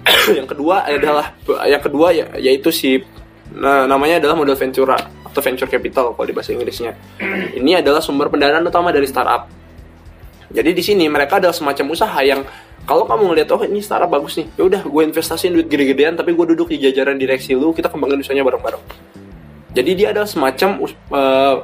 [0.38, 1.36] Yang kedua adalah
[1.68, 3.04] yang kedua ya yaitu si
[3.52, 6.96] nah, namanya adalah modal ventura atau venture capital kalau di bahasa Inggrisnya.
[7.58, 9.46] Ini adalah sumber pendanaan utama dari startup.
[10.50, 12.42] Jadi di sini mereka adalah semacam usaha yang
[12.88, 14.50] kalau kamu ngeliat oh ini startup bagus nih.
[14.58, 18.18] Ya udah gue investasiin duit gede-gedean tapi gue duduk di jajaran direksi lu kita kembangin
[18.24, 19.09] usahanya bareng-bareng
[19.70, 21.56] jadi dia adalah semacam eh,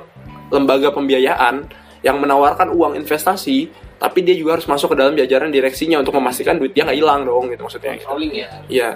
[0.55, 1.67] lembaga pembiayaan
[2.07, 3.67] yang menawarkan uang investasi,
[3.99, 7.27] tapi dia juga harus masuk ke dalam jajaran direksinya untuk memastikan duit dia nggak hilang
[7.27, 7.99] dong, gitu maksudnya.
[7.99, 8.07] gitu.
[8.07, 8.51] Rolling ya.
[8.71, 8.91] Iya.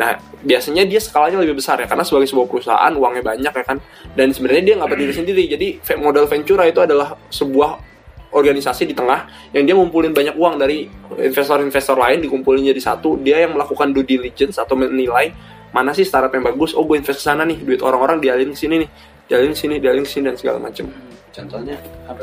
[0.00, 3.78] Nah, biasanya dia skalanya lebih besar ya, karena sebagai sebuah perusahaan uangnya banyak ya kan.
[4.16, 5.44] Dan sebenarnya dia nggak berdiri sendiri.
[5.44, 5.68] Jadi
[6.00, 7.92] modal Ventura itu adalah sebuah
[8.34, 13.20] organisasi di tengah yang dia ngumpulin banyak uang dari investor-investor lain dikumpulin jadi satu.
[13.22, 15.30] Dia yang melakukan due diligence atau menilai
[15.74, 16.70] mana sih startup yang bagus.
[16.78, 18.88] Oh, gue invest ke sana nih, duit orang-orang dialin ke sini nih,
[19.26, 20.86] dialin ke sini, dialin ke sini dan segala macam.
[21.34, 21.74] contohnya
[22.06, 22.22] apa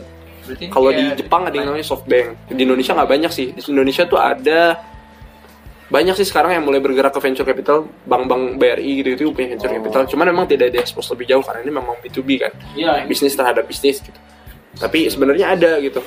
[0.72, 2.56] Kalau di Jepang ada yang namanya SoftBank.
[2.56, 3.52] Di Indonesia nggak banyak sih.
[3.52, 4.80] Di Indonesia tuh ada
[5.92, 9.68] banyak sih sekarang yang mulai bergerak ke venture capital, bank-bank BRI gitu itu punya venture
[9.68, 10.08] capital.
[10.08, 13.04] Cuman memang tidak diekspos lebih jauh karena ini memang B2B kan, Iya.
[13.04, 14.16] bisnis terhadap bisnis gitu.
[14.80, 16.00] Tapi sebenarnya ada gitu.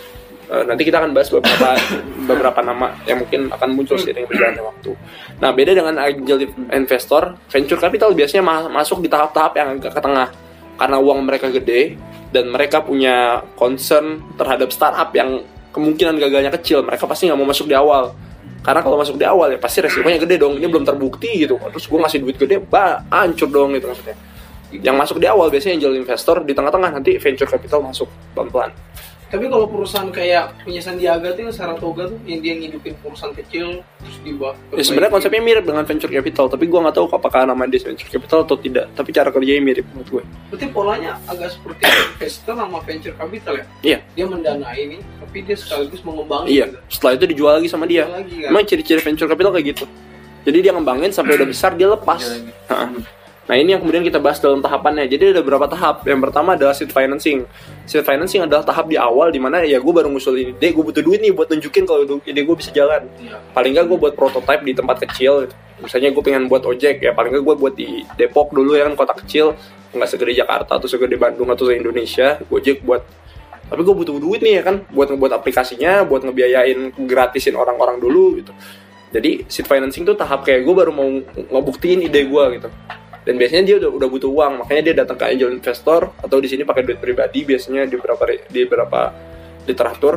[0.45, 1.73] Eh, nanti kita akan bahas beberapa
[2.29, 4.93] beberapa nama yang mungkin akan muncul seiring berjalannya waktu.
[5.41, 10.01] Nah, beda dengan angel investor, venture capital biasanya ma- masuk di tahap-tahap yang agak ke
[10.05, 10.29] tengah
[10.77, 11.97] karena uang mereka gede
[12.29, 15.41] dan mereka punya concern terhadap startup yang
[15.73, 16.85] kemungkinan gagalnya kecil.
[16.85, 18.13] Mereka pasti nggak mau masuk di awal.
[18.65, 20.61] Karena kalau masuk di awal ya pasti resikonya gede dong.
[20.61, 21.57] Ini belum terbukti gitu.
[21.57, 24.17] Terus gue ngasih duit gede, bah, hancur dong gitu maksudnya.
[24.75, 28.73] Yang masuk di awal biasanya angel investor, di tengah-tengah nanti venture capital masuk pelan-pelan.
[29.31, 33.83] Tapi kalau perusahaan kayak punya Sandiaga tuh yang Saratoga tuh yang dia ngidupin perusahaan kecil
[33.99, 34.55] terus dibawa.
[34.71, 38.07] Ya sebenarnya konsepnya mirip dengan venture capital, tapi gue nggak tahu apakah nama dia venture
[38.07, 38.87] capital atau tidak.
[38.95, 40.23] Tapi cara kerjanya mirip menurut gue.
[40.55, 43.65] Berarti polanya agak seperti investor sama venture capital ya.
[43.83, 46.49] Iya, Dia mendanai ini, tapi dia sekaligus mengembangin.
[46.49, 46.65] iya.
[46.71, 46.79] gitu.
[46.93, 48.05] Setelah itu dijual lagi sama dia.
[48.07, 48.51] Lagi kan.
[48.55, 49.85] Emang ciri-ciri venture capital kayak gitu.
[50.45, 52.21] Jadi dia ngembangin sampai udah besar dia lepas.
[53.45, 55.05] Nah ini yang kemudian kita bahas dalam tahapannya.
[55.05, 56.09] Jadi ada beberapa tahap.
[56.09, 57.45] Yang pertama adalah seed financing.
[57.85, 61.05] Seed financing adalah tahap di awal di mana ya gue baru ngusul ide, gue butuh
[61.05, 63.05] duit nih buat nunjukin kalau ide gue bisa jalan.
[63.21, 63.37] Iya.
[63.53, 65.53] Paling nggak gue buat prototype di tempat kecil.
[65.85, 68.97] Misalnya gue pengen buat ojek ya, paling nggak gue buat di Depok dulu ya kan
[68.97, 69.53] kota kecil,
[69.93, 72.41] nggak segede Jakarta atau segede Bandung atau se Indonesia.
[72.49, 73.05] Gojek buat
[73.65, 78.37] tapi gue butuh duit nih ya kan buat ngebuat aplikasinya buat ngebiayain gratisin orang-orang dulu
[78.37, 78.53] gitu
[79.09, 82.69] jadi seed financing tuh tahap kayak gue baru mau ngebuktiin ide gue gitu
[83.25, 86.49] dan biasanya dia udah, udah butuh uang makanya dia datang ke angel investor atau di
[86.49, 89.01] sini pakai duit pribadi biasanya di beberapa di beberapa
[89.65, 90.15] literatur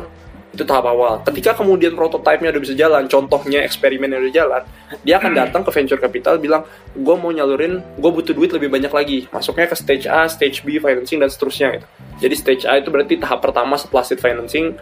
[0.48, 1.20] itu tahap awal.
[1.22, 4.62] Ketika kemudian prototipenya udah bisa jalan, contohnya eksperimennya udah jalan,
[5.04, 6.64] dia akan datang ke venture capital bilang,
[6.96, 9.18] gue mau nyalurin, gue butuh duit lebih banyak lagi.
[9.28, 11.78] Masuknya ke stage A, stage B, financing dan seterusnya.
[11.78, 11.86] Gitu.
[12.26, 14.74] Jadi stage A itu berarti tahap pertama setelah seed financing,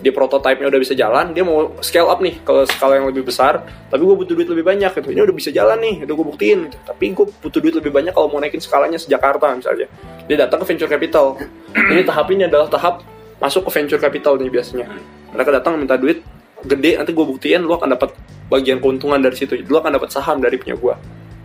[0.00, 3.60] di prototipenya udah bisa jalan, dia mau scale up nih ke skala yang lebih besar,
[3.92, 5.12] tapi gue butuh duit lebih banyak gitu.
[5.12, 6.58] Ini udah bisa jalan nih, udah gue buktiin.
[6.72, 6.76] Gitu.
[6.88, 9.86] Tapi gue butuh duit lebih banyak kalau mau naikin skalanya sejakarta misalnya.
[10.24, 11.36] Dia datang ke venture capital.
[11.76, 13.04] Ini tahap ini adalah tahap
[13.36, 14.88] masuk ke venture capital nih biasanya.
[15.36, 16.24] Mereka datang minta duit
[16.64, 18.16] gede, nanti gue buktiin lu akan dapat
[18.48, 19.60] bagian keuntungan dari situ.
[19.68, 20.94] Lu akan dapat saham dari punya gue.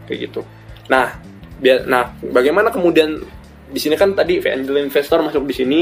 [0.08, 0.42] Kayak gitu.
[0.88, 1.20] Nah,
[1.86, 3.20] nah bagaimana kemudian
[3.66, 5.80] di sini kan tadi angel investor masuk di sini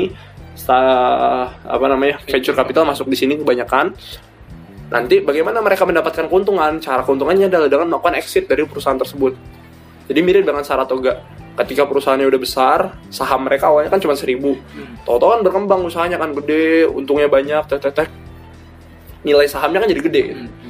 [0.53, 3.93] sta- apa namanya venture capital masuk di sini kebanyakan.
[4.93, 9.33] Nanti bagaimana mereka mendapatkan keuntungan cara keuntungannya adalah dengan melakukan exit dari perusahaan tersebut.
[10.05, 12.79] Jadi mirip dengan Saratoga ketika perusahaannya udah besar
[13.13, 14.57] saham mereka awalnya kan cuma seribu.
[15.05, 18.09] Tau-tau kan berkembang usahanya kan gede untungnya banyak tek tek tek
[19.23, 20.23] nilai sahamnya kan jadi gede.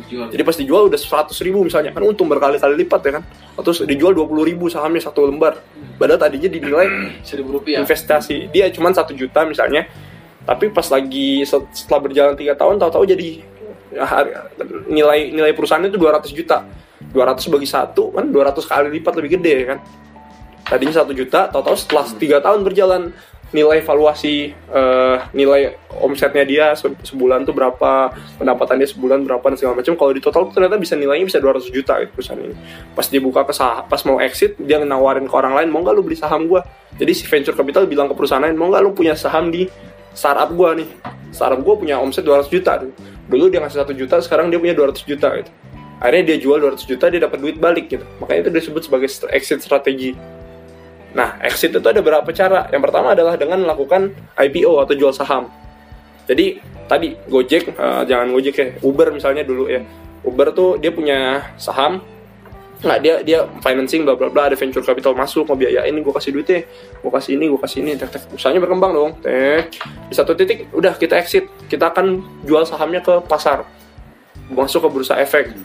[0.08, 0.28] Jual.
[0.30, 3.24] Jadi pas dijual udah 100 ribu misalnya kan untung berkali-kali lipat ya kan.
[3.58, 5.58] Atau dijual 20 ribu sahamnya satu lembar.
[5.98, 6.88] Padahal tadinya dinilai
[7.28, 7.82] seribu rupiah.
[7.82, 9.90] investasi dia cuma satu juta misalnya.
[10.46, 13.28] Tapi pas lagi set- setelah berjalan tiga tahun tahu-tahu jadi
[13.96, 14.06] ya,
[14.92, 16.64] nilai nilai perusahaan itu 200 juta.
[17.14, 19.80] 200 bagi satu kan 200 kali lipat lebih gede ya kan.
[20.64, 23.12] Tadinya satu juta, tahu-tahu setelah tiga tahun berjalan
[23.54, 28.10] nilai valuasi eh, nilai omsetnya dia se- sebulan tuh berapa
[28.42, 29.94] pendapatan dia sebulan berapa dan segala macam.
[29.94, 32.58] Kalau di total ternyata bisa nilainya bisa 200 juta gitu perusahaan ini.
[32.98, 35.94] Pas dia buka ke saham pas mau exit dia nawarin ke orang lain mau nggak
[35.94, 36.66] lu beli saham gua?
[36.98, 39.70] Jadi si venture capital bilang ke perusahaan lain mau nggak lu punya saham di
[40.18, 40.90] startup gua nih?
[41.30, 42.82] Startup gua punya omset 200 juta
[43.24, 45.52] dulu dia ngasih satu juta sekarang dia punya 200 juta gitu.
[46.04, 48.04] Akhirnya dia jual 200 juta dia dapat duit balik gitu.
[48.20, 50.12] Makanya itu disebut sebagai exit strategi
[51.14, 52.66] Nah, exit itu ada berapa cara?
[52.74, 55.50] Yang pertama adalah dengan melakukan IPO atau jual saham.
[56.26, 56.58] Jadi
[56.90, 59.86] tadi Gojek, eh, jangan Gojek ya, Uber misalnya dulu ya.
[60.24, 62.00] Uber tuh dia punya saham,
[62.84, 66.36] nggak dia dia financing bla bla bla ada venture capital masuk mau biayain gue kasih
[66.36, 66.68] duitnya
[67.00, 68.28] gue kasih ini gue kasih ini tek tek.
[68.36, 69.72] Usahanya berkembang dong tek.
[70.12, 71.48] Di satu titik udah kita exit.
[71.72, 73.64] Kita akan jual sahamnya ke pasar.
[74.52, 75.56] Masuk ke bursa efek.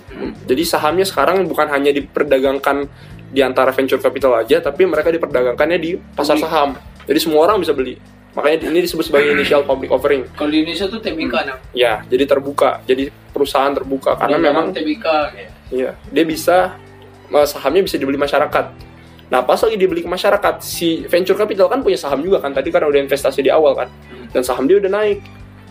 [0.47, 2.87] Jadi sahamnya sekarang bukan hanya diperdagangkan
[3.29, 7.77] di antara venture capital aja tapi mereka diperdagangkannya di pasar saham jadi semua orang bisa
[7.77, 8.01] beli
[8.33, 11.47] makanya ini disebut sebagai initial public offering Kalau di Indonesia tuh TBK Hmm.
[11.53, 11.57] nah.
[11.75, 15.51] ya jadi terbuka jadi perusahaan terbuka karena memang TBK kayak.
[15.69, 16.75] Iya, dia bisa
[17.29, 18.65] eh, sahamnya bisa dibeli masyarakat.
[19.29, 22.73] Nah, pas lagi dibeli ke masyarakat, si venture capital kan punya saham juga kan tadi
[22.73, 23.89] kan udah investasi di awal kan.
[24.33, 25.21] Dan saham dia udah naik.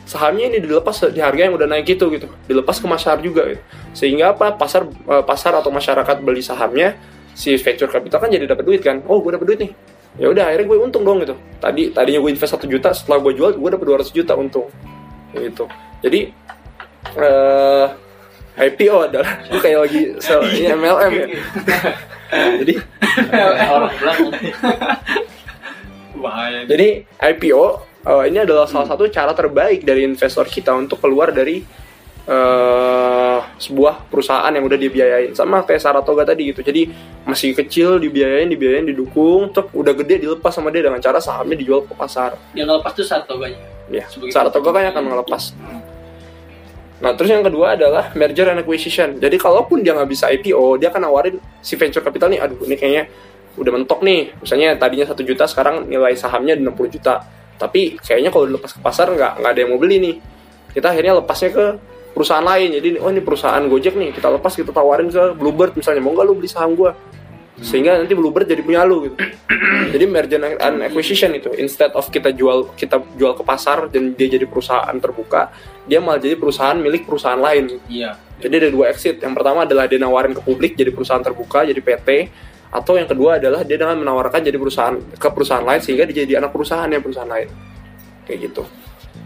[0.05, 2.29] Sahamnya ini dilepas di harga yang udah naik itu gitu.
[2.45, 3.61] Dilepas ke masyarakat juga gitu.
[3.97, 4.53] Sehingga apa?
[4.53, 6.93] Pasar eh, pasar atau masyarakat beli sahamnya,
[7.37, 9.05] si venture capital kan jadi dapat duit kan.
[9.05, 9.71] Oh, gue dapat duit nih.
[10.17, 11.37] Ya udah akhirnya gue untung dong gitu.
[11.61, 14.65] Tadi tadinya gue invest 1 juta, setelah gue jual gue dapat 200 juta untung.
[15.37, 15.69] Gitu.
[16.01, 16.33] Jadi
[17.13, 17.87] eh
[18.57, 21.27] IPO adalah gue kayak lagi sel ini MLM ya.
[22.65, 22.73] jadi
[23.69, 23.93] orang
[26.65, 27.65] jadi IPO
[28.03, 31.61] eh, ini adalah salah satu cara terbaik dari investor kita untuk keluar dari
[32.27, 36.91] eh, sebuah perusahaan yang udah dibiayain sama kayak Saratoga tadi gitu jadi
[37.23, 41.83] masih kecil dibiayain dibiayain didukung tuh udah gede dilepas sama dia dengan cara sahamnya dijual
[41.83, 43.59] ke pasar Yang ngelepas tuh Sartoganya.
[43.87, 45.43] ya Sebagai- Saratoga kan akan ngelepas
[46.97, 49.21] Nah, terus yang kedua adalah merger and acquisition.
[49.21, 52.73] Jadi, kalaupun dia nggak bisa IPO, dia akan nawarin si venture capital nih, aduh, ini
[52.73, 53.03] kayaknya
[53.53, 54.33] udah mentok nih.
[54.41, 57.21] Misalnya tadinya satu juta, sekarang nilai sahamnya 60 juta.
[57.53, 60.15] Tapi kayaknya kalau dilepas ke pasar nggak nggak ada yang mau beli nih.
[60.73, 61.65] Kita akhirnya lepasnya ke
[62.17, 62.73] perusahaan lain.
[62.73, 66.25] Jadi, oh ini perusahaan Gojek nih, kita lepas kita tawarin ke Bluebird misalnya, mau nggak
[66.25, 66.97] lu beli saham gua?
[67.57, 69.17] Sehingga nanti Bluebird jadi punya lu gitu.
[69.93, 74.29] Jadi merger and acquisition itu instead of kita jual kita jual ke pasar dan dia
[74.29, 75.49] jadi perusahaan terbuka,
[75.89, 77.81] dia malah jadi perusahaan milik perusahaan lain.
[77.89, 78.13] Iya.
[78.37, 79.17] Jadi ada dua exit.
[79.17, 82.09] Yang pertama adalah dia nawarin ke publik jadi perusahaan terbuka, jadi PT.
[82.69, 86.37] Atau yang kedua adalah dia dengan menawarkan jadi perusahaan ke perusahaan lain sehingga dia jadi
[86.37, 87.49] anak perusahaan yang perusahaan lain.
[88.29, 88.63] Kayak gitu.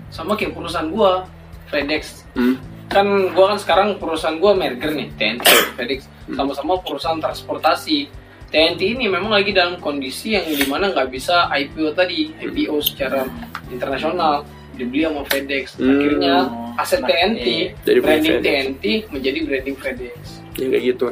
[0.07, 1.27] Sama kayak perusahaan gua,
[1.67, 2.23] FedEx.
[2.37, 2.55] Hmm.
[2.91, 5.47] Kan gua kan sekarang perusahaan gua merger nih, TNT,
[5.79, 6.11] FedEx.
[6.35, 8.11] Sama-sama perusahaan transportasi.
[8.51, 13.23] TNT ini memang lagi dalam kondisi yang di mana nggak bisa IPO tadi, IPO secara
[13.71, 14.43] internasional
[14.75, 15.79] dibeli sama FedEx.
[15.79, 15.87] Hmm.
[15.87, 16.35] Akhirnya
[16.75, 17.67] aset Nah, TNT, iya.
[17.87, 18.51] Jadi punya branding FedEx.
[18.51, 20.15] TNT menjadi branding FedEx.
[20.59, 21.05] Ya kayak gitu.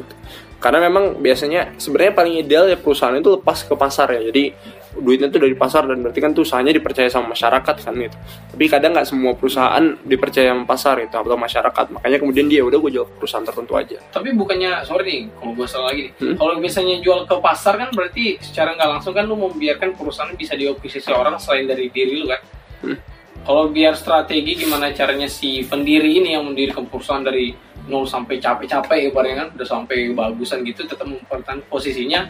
[0.60, 4.20] Karena memang biasanya sebenarnya paling ideal ya perusahaan itu lepas ke pasar ya.
[4.28, 4.52] Jadi
[4.98, 8.16] duitnya tuh dari pasar dan berarti kan tuh usahanya dipercaya sama masyarakat kan gitu.
[8.50, 11.86] Tapi kadang nggak semua perusahaan dipercaya sama pasar itu atau masyarakat.
[11.94, 13.98] Makanya kemudian dia udah gue jual ke perusahaan tertentu aja.
[14.10, 16.12] Tapi bukannya, sorry nih, kalau gue salah lagi nih.
[16.18, 16.34] Hmm?
[16.34, 20.58] Kalau misalnya jual ke pasar kan berarti secara nggak langsung kan lu membiarkan perusahaan bisa
[20.58, 22.42] dioposisi orang selain dari diri lu kan.
[22.80, 22.96] Hmm.
[23.44, 27.52] kalau biar strategi gimana caranya si pendiri ini yang mendirikan perusahaan dari
[27.88, 32.28] nol sampai capek-capek ibaratnya kan udah sampai bagusan gitu tetap mempertahankan posisinya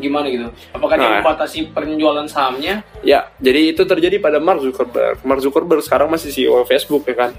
[0.00, 1.16] gimana gitu apakah dia Nah.
[1.20, 5.20] membatasi penjualan sahamnya Ya, jadi itu terjadi pada Mark Zuckerberg.
[5.24, 7.30] Mark Zuckerberg sekarang masih CEO Facebook ya kan.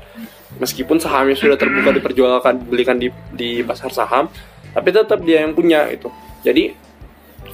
[0.57, 4.25] Meskipun sahamnya sudah terbuka diperjualkan, dibelikan di di pasar saham,
[4.73, 6.09] tapi tetap dia yang punya itu.
[6.41, 6.73] Jadi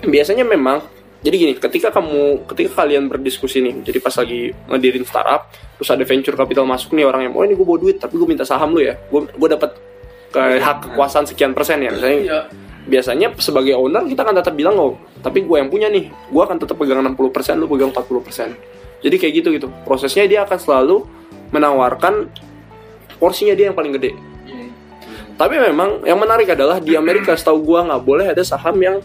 [0.04, 0.80] biasanya memang
[1.18, 6.04] jadi gini, ketika kamu ketika kalian berdiskusi nih, jadi pas lagi ngedirin startup, terus ada
[6.06, 8.72] venture capital masuk nih orang yang, oh ini gue bawa duit, tapi gue minta saham
[8.72, 9.74] lu ya, gue gue dapat
[10.30, 12.40] ke hak kekuasaan sekian persen ya, misalnya Iya.
[12.88, 16.08] Biasanya sebagai owner kita akan tetap bilang oh tapi gue yang punya nih.
[16.32, 17.20] Gue akan tetap pegang 60%
[17.60, 19.68] lu pegang 40% jadi kayak gitu gitu.
[19.86, 21.06] Prosesnya dia akan selalu
[21.54, 22.28] menawarkan
[23.18, 24.18] porsinya dia yang paling gede.
[25.38, 28.98] Tapi memang yang menarik adalah di Amerika setahu gue nggak boleh ada saham yang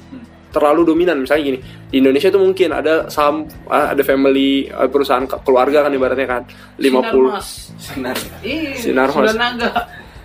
[0.48, 1.20] terlalu dominan.
[1.20, 1.58] Misalnya gini
[1.92, 6.24] di Indonesia itu mungkin ada saham ah, ada family ah, perusahaan ke- keluarga kan ibaratnya
[6.24, 6.42] kan.
[6.80, 7.36] 50
[7.76, 8.16] Sinar.
[8.40, 9.36] Iya, Sinar sudah Mas.
[9.36, 9.70] naga.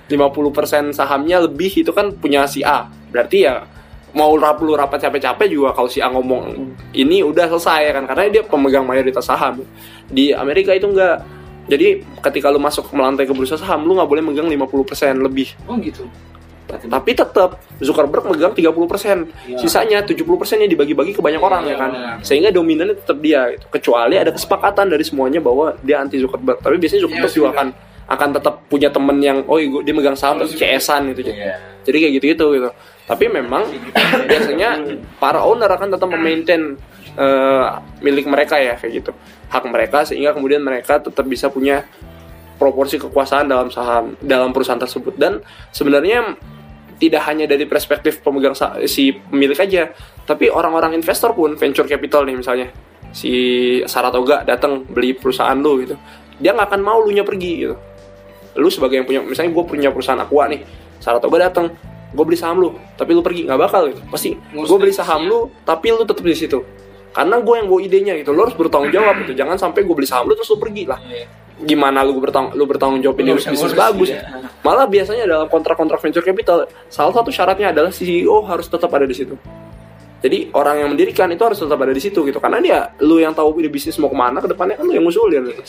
[0.08, 2.88] 50% sahamnya lebih itu kan punya si A.
[3.12, 3.64] Berarti ya
[4.16, 8.04] mau rap lu rapat capek-capek juga kalau si A ngomong ini udah selesai ya kan
[8.08, 9.62] karena dia pemegang mayoritas saham.
[10.08, 11.24] Di Amerika itu enggak.
[11.68, 15.52] Jadi ketika lu masuk melantai ke bursa saham lu nggak boleh megang 50% lebih.
[15.68, 16.08] Oh gitu.
[16.68, 18.68] Tapi tetap Zuckerberg megang 30%.
[19.48, 19.56] Iya.
[19.60, 20.24] Sisanya 70%
[20.60, 21.92] nya dibagi-bagi ke banyak orang Iya, ya kan.
[21.96, 22.18] benar.
[22.24, 23.68] Sehingga dominannya tetap dia gitu.
[23.72, 26.60] Kecuali ada kesepakatan dari semuanya bahwa dia anti Zuckerberg.
[26.60, 27.68] Tapi biasanya Zuckerberg Iya, juga akan
[28.08, 31.28] akan tetap punya temen yang oh dia megang saham terus CS-an gitu.
[31.32, 31.60] Iya.
[31.84, 32.70] Jadi kayak gitu-gitu gitu.
[33.08, 33.68] Tapi memang
[34.28, 34.80] biasanya
[35.20, 36.80] para owner akan tetap memaintain
[37.16, 37.68] eh,
[38.04, 39.12] milik mereka ya kayak gitu.
[39.48, 41.84] Hak mereka sehingga kemudian mereka tetap bisa punya
[42.58, 45.40] proporsi kekuasaan dalam saham dalam perusahaan tersebut dan
[45.70, 46.36] sebenarnya
[46.98, 48.58] tidak hanya dari perspektif pemegang
[48.90, 49.94] si pemilik aja,
[50.26, 52.68] tapi orang-orang investor pun venture capital nih misalnya
[53.14, 53.34] si
[53.86, 55.96] Saratoga datang beli perusahaan lu gitu,
[56.42, 57.78] dia nggak akan mau lu nya pergi gitu.
[58.58, 60.66] Lu sebagai yang punya, misalnya gue punya perusahaan aqua nih,
[60.98, 61.70] Saratoga datang,
[62.12, 65.54] gue beli saham lu, tapi lu pergi nggak bakal gitu, pasti gue beli saham lu,
[65.62, 66.60] tapi lu tetap di situ.
[67.14, 70.10] Karena gue yang bawa idenya gitu, lu harus bertanggung jawab gitu, jangan sampai gue beli
[70.10, 71.00] saham lu terus lu pergi lah.
[71.58, 74.10] Gimana lu bertanggung lu bertanggung jawab ini bisnis ngurus, bagus.
[74.14, 74.46] iya.
[74.62, 79.14] Malah biasanya dalam kontrak-kontrak venture capital, salah satu syaratnya adalah CEO harus tetap ada di
[79.18, 79.38] situ.
[80.18, 83.38] Jadi orang yang mendirikan itu harus tetap ada di situ gitu, karena dia lu yang
[83.38, 85.54] tahu ini bisnis mau ke mana ke depannya kan lu yang ngusulin.
[85.54, 85.62] Gitu.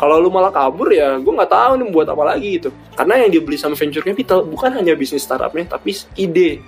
[0.00, 2.72] Kalau lu malah kabur ya, gue nggak tahu nih buat apa lagi gitu.
[2.96, 6.64] Karena yang dibeli sama venture capital bukan hanya bisnis startupnya, tapi ide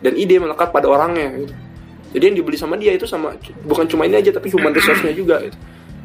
[0.00, 1.54] dan ide melekat pada orangnya gitu.
[2.16, 5.44] Jadi yang dibeli sama dia itu sama bukan cuma ini aja tapi human resource-nya juga
[5.44, 5.54] gitu.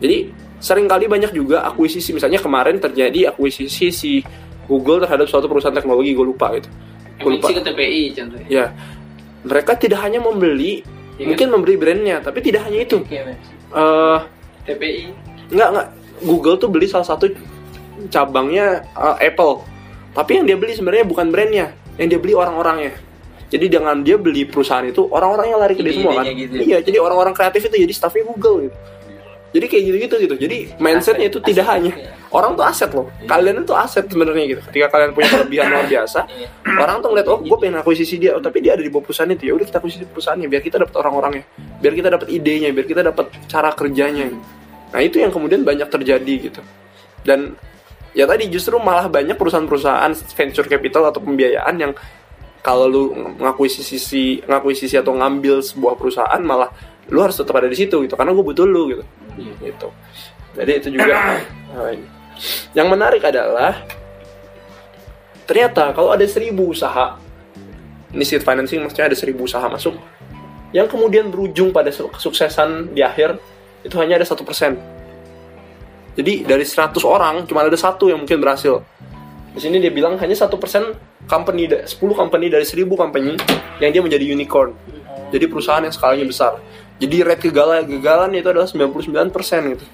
[0.04, 0.18] Jadi
[0.60, 4.20] sering kali banyak juga akuisisi misalnya kemarin terjadi akuisisi si
[4.68, 6.68] Google terhadap suatu perusahaan teknologi gue lupa gitu.
[7.24, 7.48] Gue lupa.
[7.48, 8.48] Ke TPI contohnya.
[8.52, 8.66] Ya,
[9.46, 11.30] mereka tidak hanya membeli, kan?
[11.30, 12.98] mungkin membeli brandnya, tapi tidak hanya itu.
[13.06, 13.38] Oke, Mas.
[13.78, 14.20] eh
[14.66, 15.02] TPI.
[15.54, 15.88] Nggak, nggak.
[16.26, 17.30] Google tuh beli salah satu
[18.10, 19.62] cabangnya uh, Apple.
[20.16, 22.98] Tapi yang dia beli sebenarnya bukan brandnya, yang dia beli orang-orangnya.
[23.52, 26.26] Jadi dengan dia beli perusahaan itu, orang-orangnya lari ke dia semua kan.
[26.26, 26.66] Gitu.
[26.66, 28.78] Iya, jadi orang-orang kreatif itu jadi staffnya Google gitu.
[29.56, 30.36] Jadi kayak gitu-gitu gitu.
[30.36, 31.96] Jadi mindsetnya itu tidak hanya
[32.36, 33.08] orang tuh aset loh.
[33.24, 34.62] Kalian itu aset sebenarnya gitu.
[34.68, 36.28] Ketika kalian punya kelebihan luar biasa,
[36.76, 39.32] orang tuh ngeliat oh gue pengen akuisisi dia, oh, tapi dia ada di bawah perusahaan
[39.32, 41.44] itu ya udah kita akuisisi perusahaannya biar kita dapat orang-orangnya,
[41.80, 44.28] biar kita dapat idenya, biar kita dapat cara kerjanya.
[44.92, 46.62] Nah itu yang kemudian banyak terjadi gitu.
[47.24, 47.56] Dan
[48.12, 51.96] ya tadi justru malah banyak perusahaan-perusahaan venture capital atau pembiayaan yang
[52.60, 53.04] kalau lu
[53.40, 56.68] ngakuisisi ngakuisisi atau ngambil sebuah perusahaan malah
[57.14, 59.04] lu harus tetap ada di situ gitu karena gue butuh lu gitu
[59.38, 59.88] gitu
[60.56, 61.40] jadi itu juga
[62.78, 63.84] yang menarik adalah
[65.46, 67.20] ternyata kalau ada seribu usaha
[68.16, 69.96] ini seed financing maksudnya ada seribu usaha masuk
[70.76, 73.40] yang kemudian berujung pada su- kesuksesan di akhir
[73.86, 74.76] itu hanya ada satu persen
[76.16, 78.82] jadi dari 100 orang cuma ada satu yang mungkin berhasil
[79.56, 80.92] di sini dia bilang hanya satu persen
[81.32, 83.40] company, da- 10 company dari 1000 company
[83.80, 84.76] yang dia menjadi unicorn.
[85.32, 86.60] Jadi perusahaan yang skalanya besar.
[86.96, 89.86] Jadi rate kegagalan itu adalah 99 persen gitu.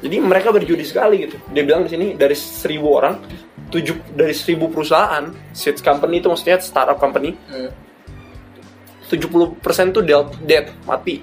[0.00, 1.36] Jadi mereka berjudi sekali gitu.
[1.52, 3.20] Dia bilang di sini dari 1000 orang,
[3.68, 7.70] 7 dari 1000 perusahaan, seed company itu maksudnya startup company, Hmm.
[9.10, 11.18] 70% tuh dead, dead, mati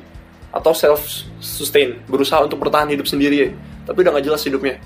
[0.51, 1.03] atau self
[1.39, 3.55] sustain, berusaha untuk bertahan hidup sendiri,
[3.87, 4.79] tapi udah gak jelas hidupnya.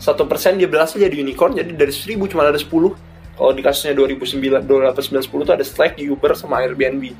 [0.00, 2.96] Satu persen dia berhasil jadi unicorn, jadi dari 1000 cuma ada 10.
[3.36, 7.12] Kalau di kasusnya 2009, 2009 10 tuh ada Slack, Uber, sama Airbnb.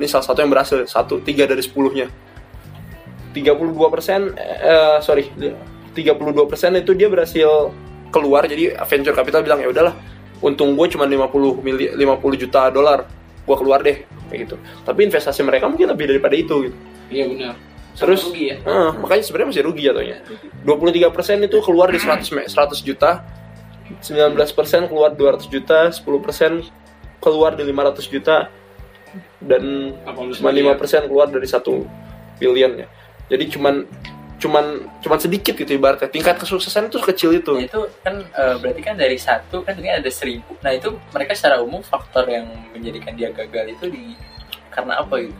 [0.00, 2.08] Ini salah satu yang berhasil, satu tiga dari 10-nya.
[3.36, 5.28] 32 persen, eh, sorry,
[5.92, 7.68] 32 persen itu dia berhasil
[8.10, 9.94] keluar, jadi venture capital bilang ya udahlah,
[10.40, 13.06] untung gue cuma 50 mili, 50 juta dolar,
[13.44, 14.56] gue keluar deh, kayak gitu.
[14.82, 16.76] Tapi investasi mereka mungkin lebih daripada itu gitu.
[17.10, 17.54] Iya benar.
[17.90, 18.56] terus rugi ya?
[18.62, 20.16] eh, makanya sebenarnya masih rugi jatuhnya
[20.62, 23.26] 23% itu keluar di 100 me- 100 juta
[23.98, 26.70] 19% keluar 200 juta 10%
[27.18, 28.46] keluar di 500 juta
[29.40, 29.96] dan
[30.36, 31.88] cuma 5% keluar dari satu
[32.36, 32.88] billion ya.
[33.32, 33.88] Jadi cuman
[34.40, 34.64] cuman
[35.04, 36.08] cuman sedikit gitu ibaratnya.
[36.08, 37.52] Tingkat kesuksesan itu kecil itu.
[37.56, 40.56] Nah, itu kan eh, berarti kan dari satu kan ini ada seribu.
[40.64, 44.16] Nah itu mereka secara umum faktor yang menjadikan dia gagal itu di
[44.72, 45.36] karena apa gitu?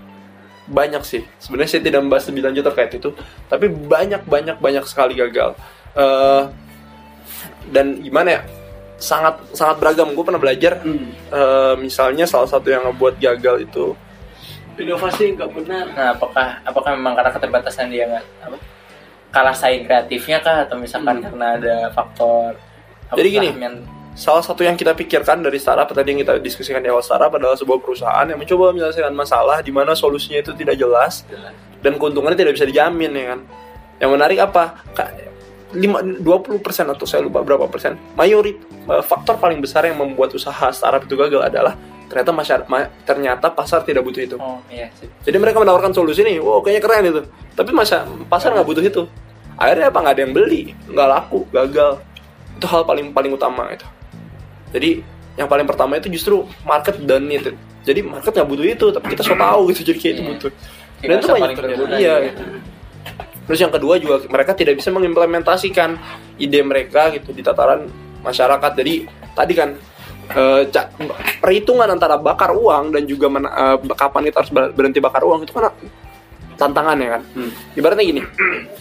[0.70, 1.26] banyak sih.
[1.42, 3.10] Sebenarnya saya tidak membahas lebih lanjut terkait itu.
[3.50, 5.58] Tapi banyak banyak banyak sekali gagal.
[5.98, 6.42] Eh,
[7.74, 8.42] dan gimana ya
[9.00, 13.96] sangat sangat beragam gue pernah belajar eh, misalnya salah satu yang ngebuat gagal itu
[14.80, 15.92] Inovasi nggak benar.
[15.92, 18.56] Nah apakah apakah memang karena keterbatasan dia nggak apa
[19.30, 22.58] kalah saing kreatifnya kah atau misalkan karena ada faktor
[23.14, 26.90] Jadi gini, men- salah satu yang kita pikirkan dari startup tadi yang kita diskusikan di
[26.90, 31.22] awal startup adalah sebuah perusahaan yang mencoba menyelesaikan masalah di mana solusinya itu tidak jelas
[31.80, 33.40] dan keuntungannya tidak bisa dijamin ya kan.
[34.00, 34.80] Yang menarik apa?
[35.70, 36.58] Ka- lima- 20%
[36.88, 37.94] atau saya lupa berapa persen.
[38.14, 42.66] Mayorit eh, faktor paling besar yang membuat usaha startup itu gagal adalah ternyata masyarakat
[43.04, 44.36] ternyata pasar tidak butuh itu.
[44.36, 45.06] oh iya sih.
[45.22, 47.22] Jadi mereka menawarkan solusi nih, wow kayaknya keren itu.
[47.54, 49.02] Tapi masa pasar nggak butuh itu.
[49.54, 52.02] Akhirnya apa nggak ada yang beli, nggak laku, gagal.
[52.58, 53.86] Itu hal paling paling utama itu.
[54.70, 55.06] Jadi
[55.38, 57.54] yang paling pertama itu justru market dan itu.
[57.80, 59.80] Jadi market nggak butuh itu, tapi kita so tahu gitu.
[59.86, 60.30] Jadi kayak itu Iya.
[60.34, 60.50] butuh.
[61.00, 61.82] Dan itu banyak paling terjadi.
[61.94, 62.14] Iya.
[62.26, 62.42] gitu.
[63.50, 65.98] Terus yang kedua juga mereka tidak bisa mengimplementasikan
[66.38, 67.90] ide mereka gitu di tataran
[68.22, 68.78] masyarakat.
[68.78, 69.74] Jadi tadi kan
[70.30, 70.70] eh,
[71.42, 75.42] perhitungan antara bakar uang dan juga men- eh, kapan kita harus ber- berhenti bakar uang
[75.42, 75.74] itu kan
[76.54, 77.22] tantangan ya kan.
[77.74, 78.22] Ibaratnya gini,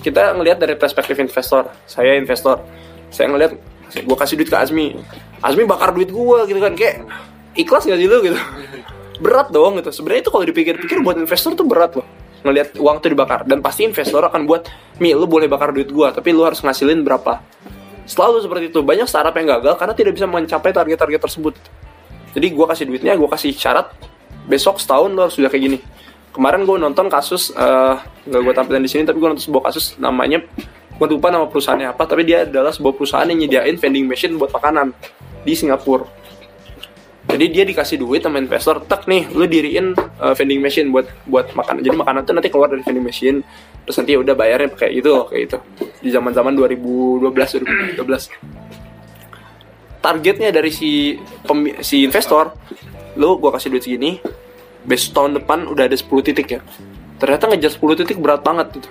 [0.06, 1.66] kita ngelihat dari perspektif investor.
[1.90, 2.62] Saya investor,
[3.10, 3.58] saya ngelihat
[4.06, 4.94] gue kasih duit ke Azmi,
[5.42, 7.10] Azmi bakar duit gue gitu kan kayak
[7.58, 8.38] ikhlas gak sih lu gitu.
[9.24, 9.90] Berat dong gitu.
[9.90, 12.06] Sebenarnya itu kalau dipikir-pikir buat investor tuh berat loh
[12.46, 13.44] ngelihat uang tuh dibakar.
[13.46, 14.68] Dan pasti investor akan buat
[15.00, 17.44] mi lu boleh bakar duit gua tapi lu harus ngasilin berapa.
[18.10, 18.80] Selalu seperti itu.
[18.82, 21.54] Banyak startup yang gagal karena tidak bisa mencapai target-target tersebut.
[22.34, 23.92] Jadi gua kasih duitnya gua kasih syarat
[24.50, 25.80] besok setahun lu harus sudah kayak gini.
[26.30, 27.50] Kemarin gue nonton kasus
[28.30, 30.46] nggak gue tampilin di sini tapi gue nonton sebuah kasus namanya
[31.00, 34.52] gue lupa nama perusahaannya apa tapi dia adalah sebuah perusahaan yang nyediain vending machine buat
[34.52, 34.92] makanan
[35.48, 36.06] di Singapura
[37.30, 41.54] jadi dia dikasih duit sama investor tak nih lu diriin uh, vending machine buat buat
[41.54, 43.46] makanan jadi makanan tuh nanti keluar dari vending machine
[43.86, 45.14] terus nanti ya udah bayarnya kayak gitu.
[45.30, 45.58] Kayak itu
[46.02, 48.34] di zaman zaman 2012 2012
[50.00, 52.56] targetnya dari si pemi- si investor
[53.20, 54.22] lu gua kasih duit segini
[54.86, 56.62] besok tahun depan udah ada 10 titik ya.
[57.20, 58.90] Ternyata ngejar 10 titik berat banget gitu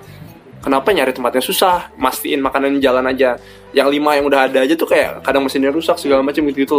[0.62, 1.92] kenapa nyari tempatnya susah?
[1.96, 3.38] Mastiin makanan jalan aja.
[3.76, 6.78] Yang lima yang udah ada aja tuh kayak kadang mesinnya rusak segala macam gitu gitu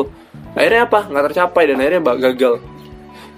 [0.58, 1.08] akhirnya apa?
[1.08, 2.54] Nggak tercapai dan akhirnya gagal.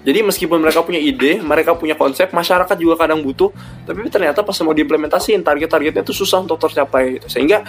[0.02, 3.54] Jadi meskipun mereka punya ide mereka punya konsep masyarakat juga kadang butuh
[3.86, 7.30] tapi ternyata pas mau diimplementasiin target-targetnya tuh susah untuk tercapai gitu.
[7.30, 7.62] sehingga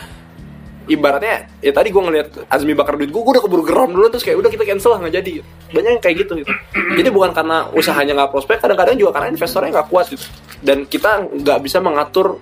[0.89, 4.26] ibaratnya ya tadi gue ngeliat Azmi bakar duit gue gue udah keburu geram dulu terus
[4.26, 5.34] kayak udah kita cancel lah nggak jadi
[5.71, 6.51] banyak yang kayak gitu gitu.
[6.99, 10.26] Jadi bukan karena usahanya nggak prospek kadang-kadang juga karena investornya nggak kuat gitu.
[10.59, 12.41] Dan kita nggak bisa mengatur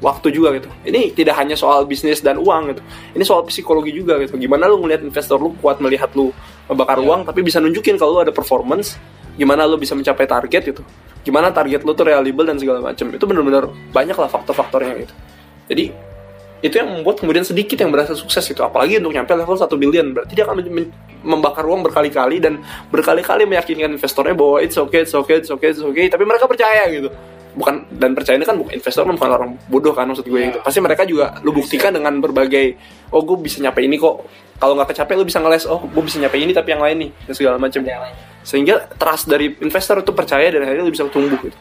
[0.00, 0.68] waktu juga gitu.
[0.84, 2.82] Ini tidak hanya soal bisnis dan uang gitu.
[3.16, 4.36] Ini soal psikologi juga gitu.
[4.36, 6.32] Gimana lu ngelihat investor lu kuat melihat lu
[6.68, 8.98] membakar uang tapi bisa nunjukin kalau lu ada performance
[9.36, 10.82] gimana lu bisa mencapai target gitu.
[11.24, 15.14] Gimana target lu tuh reliable dan segala macam itu benar-benar banyak lah faktor-faktornya gitu.
[15.66, 15.84] Jadi
[16.64, 20.06] itu yang membuat kemudian sedikit yang berhasil sukses itu apalagi untuk nyampe level 1 billion.
[20.12, 20.56] Berarti dia akan
[21.26, 22.60] membakar uang berkali-kali dan
[22.92, 26.06] berkali-kali meyakinkan investornya bahwa it's okay it's okay it's okay it's okay.
[26.08, 27.08] Tapi mereka percaya gitu
[27.56, 30.58] bukan dan percaya ini kan bukan investor kan bukan orang bodoh kan maksud gue gitu.
[30.60, 32.76] Pasti mereka juga lu buktikan dengan berbagai
[33.10, 34.28] oh gue bisa nyampe ini kok.
[34.60, 37.10] Kalau nggak kecapai lu bisa ngeles oh gue bisa nyampe ini tapi yang lain nih
[37.24, 37.80] dan segala macam
[38.46, 41.56] sehingga trust dari investor itu percaya dan akhirnya lu bisa tumbuh gitu.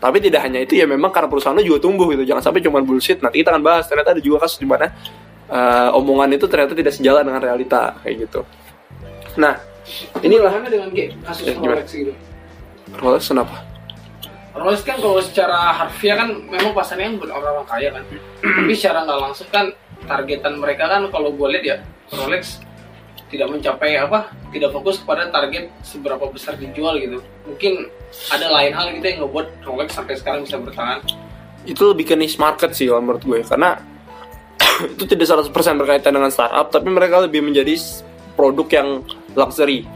[0.00, 2.22] Tapi tidak hanya itu ya memang karena perusahaan lu juga tumbuh gitu.
[2.24, 3.18] Jangan sampai cuma bullshit.
[3.18, 4.86] Nanti kita akan bahas ternyata ada juga kasus di mana
[5.50, 8.40] eh, omongan itu ternyata tidak sejalan dengan realita kayak gitu.
[9.34, 9.58] Nah
[10.22, 10.62] inilah.
[10.62, 10.88] Dengan
[11.26, 11.82] kasus Ya, gimana?
[11.82, 12.14] Rolex gitu?
[13.02, 13.69] Rolex kenapa
[14.50, 18.04] Rolex kan kalau secara harfiah kan memang pasarnya yang orang-orang kaya kan.
[18.58, 19.70] Tapi secara nggak langsung kan
[20.10, 21.76] targetan mereka kan kalau gue lihat ya
[22.10, 22.58] Rolex
[23.30, 27.22] tidak mencapai apa tidak fokus kepada target seberapa besar dijual gitu.
[27.46, 27.86] Mungkin
[28.34, 30.98] ada lain hal gitu yang ngebuat Rolex sampai sekarang bisa bertahan.
[31.62, 33.78] Itu lebih ke niche market sih kalau menurut gue karena
[34.98, 37.78] itu tidak 100% berkaitan dengan startup tapi mereka lebih menjadi
[38.34, 38.88] produk yang
[39.38, 39.86] luxury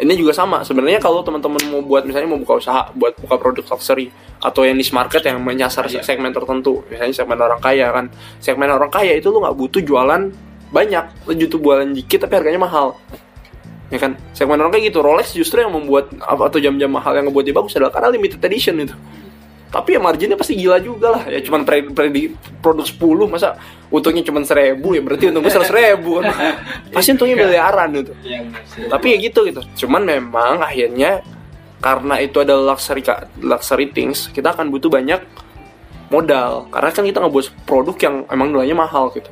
[0.00, 0.66] ini juga sama.
[0.66, 4.10] Sebenarnya kalau teman-teman mau buat misalnya mau buka usaha buat buka produk luxury
[4.42, 8.10] atau yang niche market yang menyasar segmen tertentu misalnya segmen orang kaya kan.
[8.42, 10.22] Segmen orang kaya itu lu nggak butuh jualan
[10.74, 11.04] banyak.
[11.26, 12.98] Lu butuh jualan dikit tapi harganya mahal.
[13.92, 14.18] Ya kan?
[14.34, 14.98] Segmen orang kayak gitu.
[15.04, 18.42] Rolex justru yang membuat apa atau jam-jam mahal yang ngebuat dia bagus adalah karena limited
[18.42, 18.96] edition itu
[19.74, 21.26] tapi ya marginnya pasti gila juga lah.
[21.26, 22.30] Ya cuman pre, pre-
[22.62, 23.58] produk 10 masa
[23.90, 25.02] untungnya cuman seribu ya?
[25.02, 26.22] Berarti untung gue seratus ribu.
[26.94, 28.86] Pasti untungnya miliaran Iya benar sih.
[28.86, 29.66] tapi ya gitu gitu.
[29.82, 31.26] Cuman memang akhirnya
[31.82, 33.02] karena itu adalah luxury
[33.42, 35.18] luxury things kita akan butuh banyak
[36.14, 36.70] modal.
[36.70, 39.30] Karena kan kita ngebuat produk yang emang nilainya mahal gitu.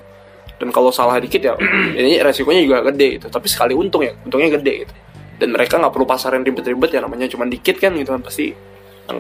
[0.59, 1.55] Dan kalau salah dikit ya
[2.03, 3.27] ini resikonya juga gede gitu.
[3.31, 4.93] Tapi sekali untung ya untungnya gede gitu.
[5.39, 8.72] Dan mereka nggak perlu pasar yang ribet-ribet ya namanya cuma dikit kan gitu kan pasti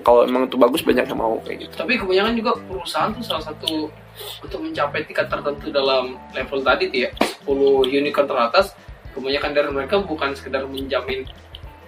[0.02, 1.74] kalau emang itu bagus banyak yang mau kayak gitu.
[1.74, 3.90] Tapi kebanyakan juga perusahaan tuh salah satu
[4.44, 7.10] untuk mencapai tingkat tertentu dalam level tadi tuh ya.
[7.42, 8.72] 10 unicorn teratas
[9.12, 11.26] kebanyakan dari mereka bukan sekedar menjamin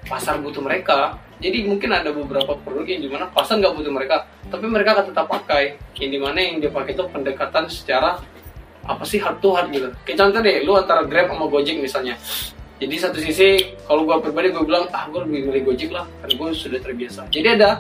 [0.04, 1.16] pasar butuh mereka.
[1.38, 5.04] Jadi mungkin ada beberapa produk yang di mana pasar nggak butuh mereka tapi mereka akan
[5.14, 5.78] tetap pakai.
[5.96, 8.18] Yang di mana yang dia pakai itu pendekatan secara
[8.84, 9.88] apa sih heart to heart gitu.
[10.04, 12.18] Kayak contoh deh lu antara Grab sama Gojek misalnya
[12.74, 16.34] jadi satu sisi kalau gue pribadi gue bilang ah gue lebih milih Gojek lah karena
[16.34, 17.20] gue sudah terbiasa.
[17.30, 17.70] Jadi ada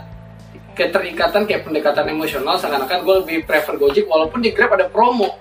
[0.74, 5.38] keterikatan kayak pendekatan emosional seakan-akan gue lebih prefer Gojek walaupun di Grab ada promo.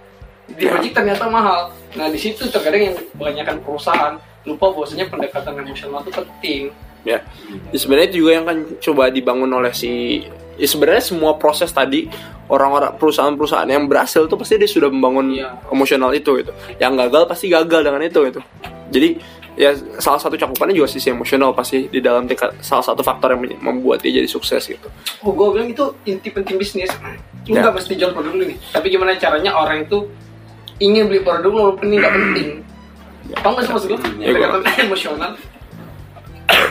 [0.50, 1.74] Di Gojek ternyata mahal.
[1.94, 6.62] Nah di situ terkadang yang kebanyakan perusahaan lupa bahwasanya pendekatan emosional itu penting.
[7.04, 7.20] Ya
[7.72, 10.24] Ya, sebenarnya itu juga yang kan coba dibangun oleh si
[10.56, 12.08] ya sebenarnya semua proses tadi
[12.48, 15.52] orang-orang perusahaan-perusahaan yang berhasil tuh pasti dia sudah membangun Iya.
[15.68, 16.56] emosional itu gitu.
[16.80, 18.42] Yang gagal pasti gagal dengan itu gitu.
[18.88, 19.10] Jadi
[19.54, 23.42] ya salah satu cakupannya juga sisi emosional pasti di dalam tingkat salah satu faktor yang
[23.60, 24.88] membuat dia jadi sukses gitu
[25.22, 26.90] oh gue bilang itu inti penting bisnis
[27.44, 27.60] lu Ya.
[27.60, 30.08] nggak mesti jual produk dulu nih tapi gimana caranya orang itu
[30.78, 32.50] ingin beli produk lu walaupun ini nggak penting
[33.36, 34.00] Paham nggak sih maksud gue?
[34.20, 35.32] Ya, gua- Pendekatan emosional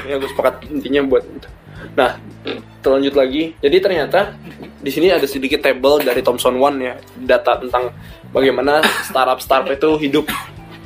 [0.03, 1.49] ya gue sepakat intinya buat itu.
[1.93, 2.19] Nah,
[2.79, 3.55] terlanjut lagi.
[3.59, 4.35] Jadi ternyata
[4.79, 7.91] di sini ada sedikit table dari Thomson One ya, data tentang
[8.31, 10.27] bagaimana startup startup itu hidup.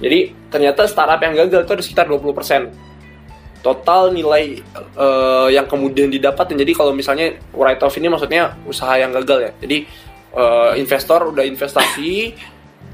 [0.00, 3.64] Jadi ternyata startup yang gagal itu ada sekitar 20%.
[3.64, 9.10] Total nilai eh, yang kemudian didapat jadi kalau misalnya write off ini maksudnya usaha yang
[9.10, 9.52] gagal ya.
[9.58, 9.88] Jadi
[10.36, 12.36] eh, investor udah investasi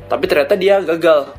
[0.09, 1.33] tapi ternyata dia gagal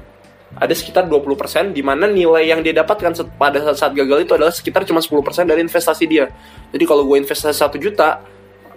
[0.53, 4.53] ada sekitar 20% di mana nilai yang dia dapatkan pada saat, saat gagal itu adalah
[4.53, 6.30] sekitar cuma 10% dari investasi dia.
[6.70, 8.22] Jadi kalau gue investasi 1 juta,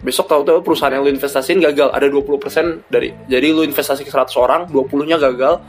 [0.00, 3.12] besok tahu-tahu perusahaan yang lu investasiin gagal, ada 20% dari.
[3.28, 5.60] Jadi lu investasi ke 100 orang, 20-nya gagal.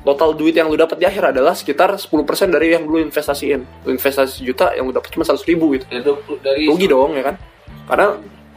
[0.00, 2.08] Total duit yang lu dapat di akhir adalah sekitar 10%
[2.48, 3.84] dari yang lu investasiin.
[3.84, 5.84] Lu investasi juta yang lu dapat cuma 100 ribu gitu.
[5.92, 6.00] dari
[6.40, 7.36] dari Rugi dong ya kan?
[7.84, 8.06] Karena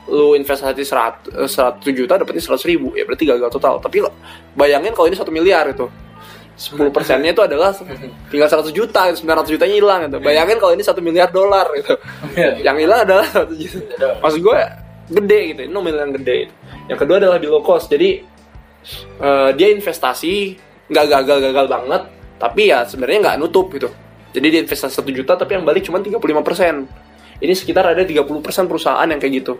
[0.07, 2.95] lu investasi 100, 100 juta dapetnya 100 ribu.
[2.95, 3.83] Ya berarti gagal total.
[3.83, 4.15] Tapi lo
[4.55, 5.91] bayangin kalau ini 1 miliar itu.
[6.53, 7.75] 10 persennya itu adalah
[8.31, 10.23] tinggal 100 juta 900 jutanya hilang gitu.
[10.23, 11.99] Bayangin kalau ini 1 miliar dolar gitu.
[12.63, 14.07] Yang hilang adalah 100 juta.
[14.23, 14.59] Maksud gue
[15.11, 15.61] gede gitu.
[15.67, 16.47] Ini nominal yang gede.
[16.87, 17.91] Yang kedua adalah below cost.
[17.91, 18.23] Jadi
[19.19, 22.01] eh, dia investasi nggak gagal-gagal banget
[22.37, 23.89] tapi ya sebenarnya nggak nutup gitu.
[24.33, 26.85] Jadi dia investasi 1 juta tapi yang balik cuma 35 persen.
[27.41, 29.53] Ini sekitar ada 30 persen perusahaan yang kayak gitu.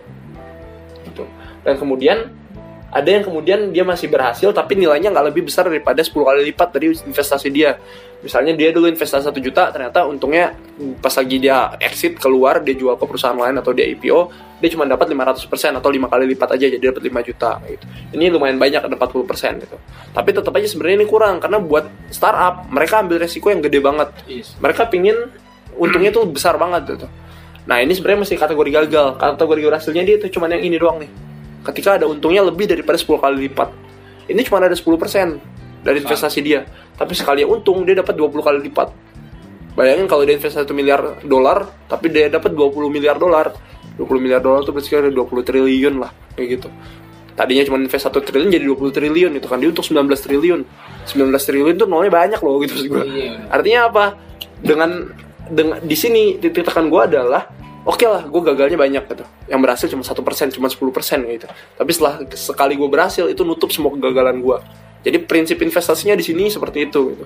[1.04, 1.24] Gitu.
[1.64, 2.18] dan kemudian
[2.94, 6.68] ada yang kemudian dia masih berhasil tapi nilainya nggak lebih besar daripada 10 kali lipat
[6.70, 7.74] dari investasi dia
[8.22, 10.54] misalnya dia dulu investasi 1 juta ternyata untungnya
[11.02, 14.18] pas lagi dia exit keluar dia jual ke perusahaan lain atau dia IPO
[14.62, 15.50] dia cuma dapat 500%
[15.82, 17.84] atau 5 kali lipat aja jadi dapat 5 juta gitu
[18.14, 19.76] ini lumayan banyak ada 40% gitu
[20.14, 24.08] tapi tetap aja sebenarnya ini kurang karena buat startup mereka ambil resiko yang gede banget
[24.24, 24.56] Yes.
[24.62, 25.34] mereka pingin
[25.78, 27.06] untungnya tuh besar banget gitu.
[27.64, 29.06] Nah ini sebenarnya mesti kategori gagal.
[29.18, 31.10] Kategori berhasilnya dia itu cuma yang ini doang nih.
[31.64, 33.72] Ketika ada untungnya lebih daripada 10 kali lipat.
[34.28, 36.64] Ini cuma ada 10% dari investasi dia.
[36.96, 38.88] Tapi sekali untung dia dapat 20 kali lipat.
[39.74, 43.52] Bayangin kalau dia investasi 1 miliar dolar, tapi dia dapat 20 miliar dolar.
[43.96, 46.68] 20 miliar dolar itu berarti ada 20 triliun lah kayak gitu.
[47.34, 50.60] Tadinya cuma invest 1 triliun jadi 20 triliun itu kan dia untuk 19 triliun.
[51.10, 53.02] 19 triliun tuh nolnya banyak loh gitu gue.
[53.02, 53.50] Iya.
[53.50, 54.04] Artinya apa?
[54.62, 54.90] Dengan
[55.50, 57.50] dengan di sini titik tekan gue adalah
[57.84, 59.24] oke lah gue gagalnya banyak gitu.
[59.48, 61.46] Yang berhasil cuma satu persen cuma 10 persen gitu.
[61.52, 64.58] Tapi setelah sekali gue berhasil itu nutup semua kegagalan gue
[65.04, 67.24] jadi prinsip investasinya di sini seperti itu gitu.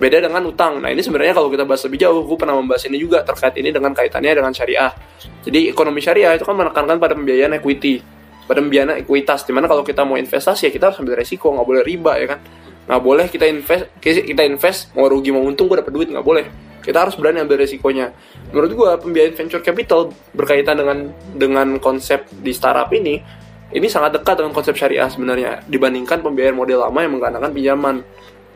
[0.00, 0.80] Beda dengan utang.
[0.80, 3.68] Nah ini sebenarnya kalau kita bahas lebih jauh gue pernah membahas ini juga terkait ini
[3.68, 4.96] dengan kaitannya dengan syariah.
[5.44, 8.00] Jadi ekonomi syariah itu kan menekankan pada pembiayaan equity
[8.48, 9.44] pada pembiayaan ekuitas.
[9.44, 12.26] Di mana kalau kita mau investasi ya kita harus ambil resiko nggak boleh riba ya
[12.32, 12.40] kan?
[12.88, 16.67] Nggak boleh kita invest kita invest mau rugi mau untung gue dapat duit nggak boleh
[16.88, 18.16] kita harus berani ambil resikonya.
[18.48, 23.20] Menurut gue pembiayaan venture capital berkaitan dengan dengan konsep di startup ini
[23.68, 28.00] ini sangat dekat dengan konsep syariah sebenarnya dibandingkan pembiayaan model lama yang menggunakan pinjaman.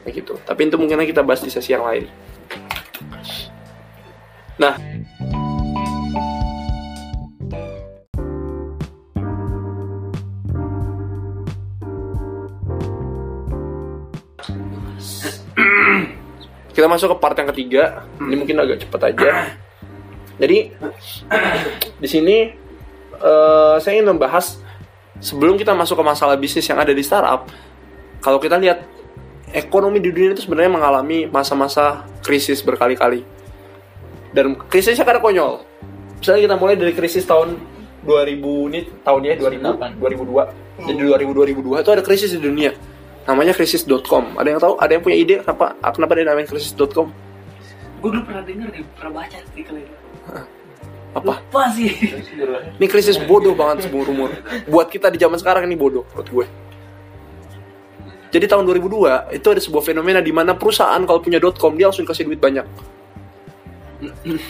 [0.09, 0.35] Kayak gitu.
[0.49, 2.09] Tapi itu mungkin kita bahas di sesi yang lain.
[4.57, 4.80] Nah
[16.73, 19.29] kita masuk ke part yang ketiga ini mungkin agak cepat aja
[20.43, 20.73] jadi
[22.03, 22.37] di sini
[23.23, 24.59] eh, saya ingin membahas
[25.23, 27.47] sebelum kita masuk ke masalah bisnis yang ada di startup.
[28.18, 28.83] Kalau kita lihat
[29.55, 33.23] ekonomi di dunia itu sebenarnya mengalami masa-masa krisis berkali-kali.
[34.35, 35.62] Dan krisisnya karena konyol.
[36.18, 37.55] Misalnya kita mulai dari krisis tahun
[38.03, 40.91] 2000 ini tahunnya 2000 2002.
[40.91, 42.75] Jadi 2000 2002 itu ada krisis di dunia.
[43.23, 44.35] Namanya krisis.com.
[44.35, 44.75] Ada yang tahu?
[44.83, 47.09] Ada yang punya ide kenapa kenapa dia namanya krisis.com?
[48.03, 49.95] Gue dulu pernah denger nih, pernah baca artikel itu.
[51.12, 51.35] Apa?
[51.45, 51.93] Apa sih?
[52.81, 54.31] Ini krisis bodoh banget seumur umur.
[54.66, 56.47] Buat kita di zaman sekarang ini bodoh menurut gue.
[58.33, 62.09] Jadi tahun 2002 itu ada sebuah fenomena di mana perusahaan kalau punya .com dia langsung
[62.09, 62.64] kasih duit banyak.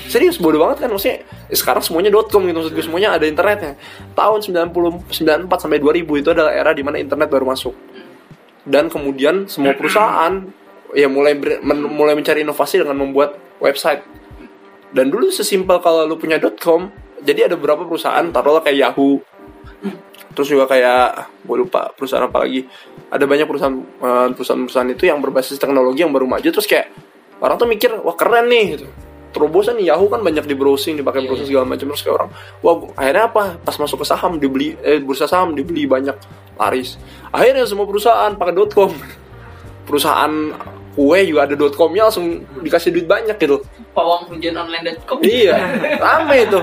[0.08, 3.74] Serius bodoh banget kan maksudnya ya sekarang semuanya .com gitu maksud gue semuanya ada internetnya.
[4.14, 7.74] Tahun 90 94 sampai 2000 itu adalah era di mana internet baru masuk.
[8.62, 10.46] Dan kemudian semua perusahaan
[10.94, 14.06] ya mulai ber- men- mulai mencari inovasi dengan membuat website.
[14.92, 16.92] Dan dulu sesimpel kalau lu punya .com,
[17.24, 19.24] jadi ada beberapa perusahaan taruhlah kayak Yahoo,
[20.36, 22.68] terus juga kayak gue lupa perusahaan apa lagi.
[23.12, 26.92] Ada banyak perusahaan eh, perusahaan-perusahaan itu yang berbasis teknologi yang baru maju terus kayak
[27.42, 28.86] orang tuh mikir wah keren nih gitu
[29.32, 32.30] terobosan nih Yahoo kan banyak di browsing dipakai browsing segala macam terus kayak orang
[32.60, 36.14] wah akhirnya apa pas masuk ke saham dibeli eh bursa saham dibeli banyak
[36.60, 37.00] laris
[37.32, 38.92] akhirnya semua perusahaan pakai .com
[39.88, 40.32] perusahaan
[40.92, 45.20] kue juga ada .com-nya langsung dikasih duit banyak gitu Pawang hujan online.com.
[45.20, 45.52] Iya,
[46.04, 46.60] rame itu.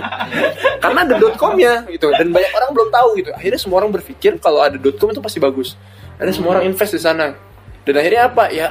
[0.81, 3.29] Karena ada .com-nya gitu dan banyak orang belum tahu gitu.
[3.37, 5.77] Akhirnya semua orang berpikir kalau ada .com itu pasti bagus.
[6.17, 7.37] Akhirnya semua orang invest di sana.
[7.89, 8.43] Dan akhirnya apa?
[8.53, 8.67] Ya,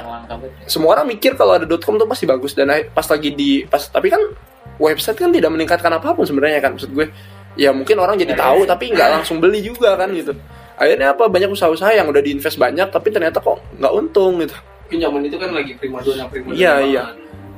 [0.65, 4.07] semua orang mikir kalau ada .com itu pasti bagus dan pas lagi di pas tapi
[4.07, 4.21] kan
[4.79, 7.11] website kan tidak meningkatkan apa pun sebenarnya kan maksud gue.
[7.59, 10.31] Ya mungkin orang jadi tahu tapi nggak langsung beli juga kan gitu.
[10.79, 11.27] Akhirnya apa?
[11.27, 14.55] Banyak usaha-usaha yang udah diinvest banyak tapi ternyata kok nggak untung gitu.
[14.87, 16.55] Mungkin zaman itu kan lagi primadona primadona.
[16.55, 17.03] Iya, iya.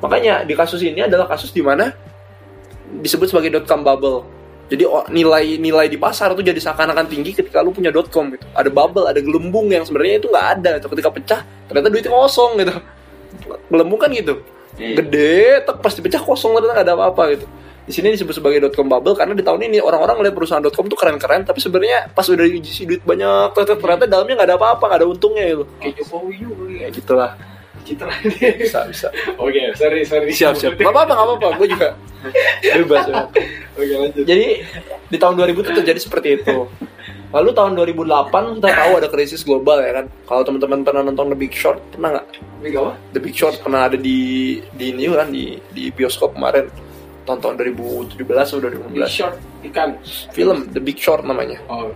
[0.01, 1.93] Makanya di kasus ini adalah kasus di mana
[2.99, 4.40] disebut sebagai dot-com bubble.
[4.71, 8.47] Jadi o- nilai-nilai di pasar tuh jadi seakan-akan tinggi ketika lu punya .com gitu.
[8.55, 10.71] Ada bubble, ada gelembung yang sebenarnya itu nggak ada.
[10.79, 12.73] Itu ketika pecah ternyata duitnya kosong gitu.
[13.67, 14.39] Gelembung kan gitu.
[14.79, 17.45] Gede, tek pas dipecah kosong ternyata nggak ada apa-apa gitu.
[17.81, 20.95] Di sini disebut sebagai .com bubble karena di tahun ini orang-orang ngeliat perusahaan .com tuh
[20.95, 24.99] keren-keren tapi sebenarnya pas udah diisi duit banyak ternyata, ternyata dalamnya nggak ada apa-apa, nggak
[25.03, 25.63] ada untungnya gitu.
[25.83, 26.63] Kayak Jokowi juga.
[26.71, 27.31] Ya gitulah.
[27.83, 28.11] Citra
[28.61, 29.07] Bisa, bisa.
[29.37, 30.29] Oke, sorry, sorry.
[30.31, 31.89] siap siap nggak apa apa nggak apa apa gue juga
[32.61, 33.23] bebas ya.
[33.75, 34.23] Oke, lanjut.
[34.29, 34.47] jadi
[35.09, 36.69] di tahun 2000 itu terjadi seperti itu
[37.31, 41.37] lalu tahun 2008 kita tahu ada krisis global ya kan kalau teman-teman pernah nonton The
[41.39, 42.27] Big Short pernah nggak
[42.59, 42.91] Big apa?
[43.15, 46.67] The Big Short pernah ada di di ini kan di di bioskop kemarin
[47.23, 47.53] tahun tahun
[48.11, 49.35] 2017 atau Big 2016 short
[49.71, 49.89] ikan.
[50.35, 51.95] film The Big Short namanya Oh,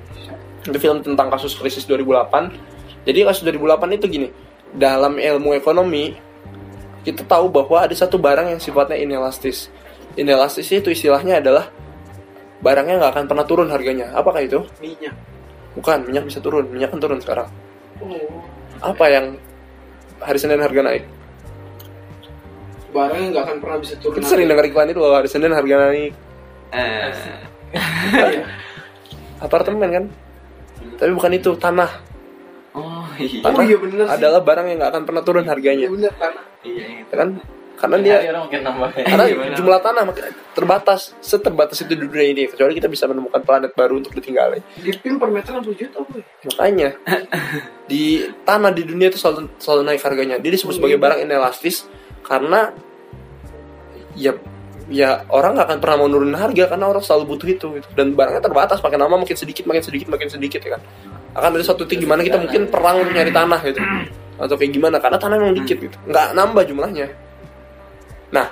[0.64, 2.56] itu film tentang kasus krisis 2008
[3.04, 4.28] jadi kasus 2008 itu gini
[4.76, 6.16] dalam ilmu ekonomi
[7.06, 9.70] kita tahu bahwa ada satu barang yang sifatnya inelastis.
[10.18, 11.70] Inelastis itu istilahnya adalah
[12.66, 14.10] barangnya nggak akan pernah turun harganya.
[14.18, 14.66] Apakah itu?
[14.82, 15.14] Minyak.
[15.76, 16.66] bukan minyak bisa turun.
[16.72, 17.52] Minyak kan turun sekarang.
[18.02, 18.42] Oh,
[18.82, 19.38] apa yang
[20.24, 21.04] hari senin harga naik?
[22.90, 24.16] Barangnya nggak akan pernah bisa turun.
[24.18, 26.14] kita sering dengar iklan itu loh hari senin harga naik.
[26.74, 27.12] Iya.
[29.46, 30.06] apartemen kan?
[30.96, 31.92] Tapi bukan itu tanah
[33.18, 33.42] iya.
[33.42, 34.16] tanah Oh, iya bener sih.
[34.16, 36.44] adalah barang yang nggak akan pernah turun harganya Iya bener tanah.
[36.62, 36.84] Iya.
[36.84, 37.04] iya.
[37.06, 37.30] Ya kan
[37.76, 38.90] karena Hari dia orang makin nambah.
[38.96, 39.54] karena Gimana?
[39.54, 40.02] jumlah tanah
[40.52, 44.96] terbatas seterbatas itu di dunia ini kecuali kita bisa menemukan planet baru untuk ditinggali Di
[44.96, 46.24] pin per meter 60 juta, boy.
[46.48, 46.96] makanya
[47.84, 51.84] di tanah di dunia itu selalu selalu naik harganya dia disebut sebagai barang inelastis
[52.24, 52.72] karena
[54.16, 54.32] ya
[54.88, 57.88] ya orang nggak akan pernah mau nurunin harga karena orang selalu butuh itu gitu.
[57.92, 60.82] dan barangnya terbatas makin lama makin sedikit makin sedikit makin sedikit ya kan
[61.36, 63.80] akan ada satu titik gimana kita mungkin perang untuk nyari tanah gitu.
[64.42, 65.98] Atau kayak gimana karena tanah memang dikit gitu.
[66.08, 67.08] Nggak nambah jumlahnya.
[68.32, 68.48] Nah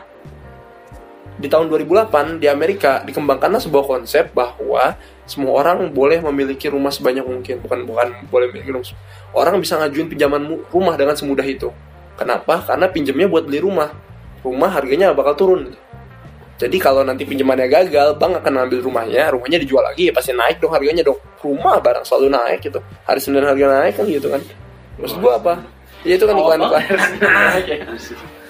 [1.34, 7.24] di tahun 2008 di Amerika dikembangkanlah sebuah konsep bahwa semua orang boleh memiliki rumah sebanyak
[7.24, 7.64] mungkin.
[7.64, 8.92] Bukan bukan boleh memiliki rumah.
[9.32, 11.72] Orang bisa ngajuin pinjaman rumah dengan semudah itu.
[12.20, 12.62] Kenapa?
[12.68, 13.90] Karena pinjamnya buat beli rumah.
[14.44, 15.72] Rumah harganya bakal turun
[16.54, 20.62] jadi kalau nanti pinjamannya gagal bank akan ambil rumahnya rumahnya dijual lagi ya pasti naik
[20.62, 21.18] dong harganya dong.
[21.41, 22.80] Rumah barang selalu naik gitu.
[23.04, 24.41] Hari senin harga naik kan gitu kan.
[25.01, 25.54] Maksud gua apa?
[26.06, 26.84] Ya itu kan iklan iklan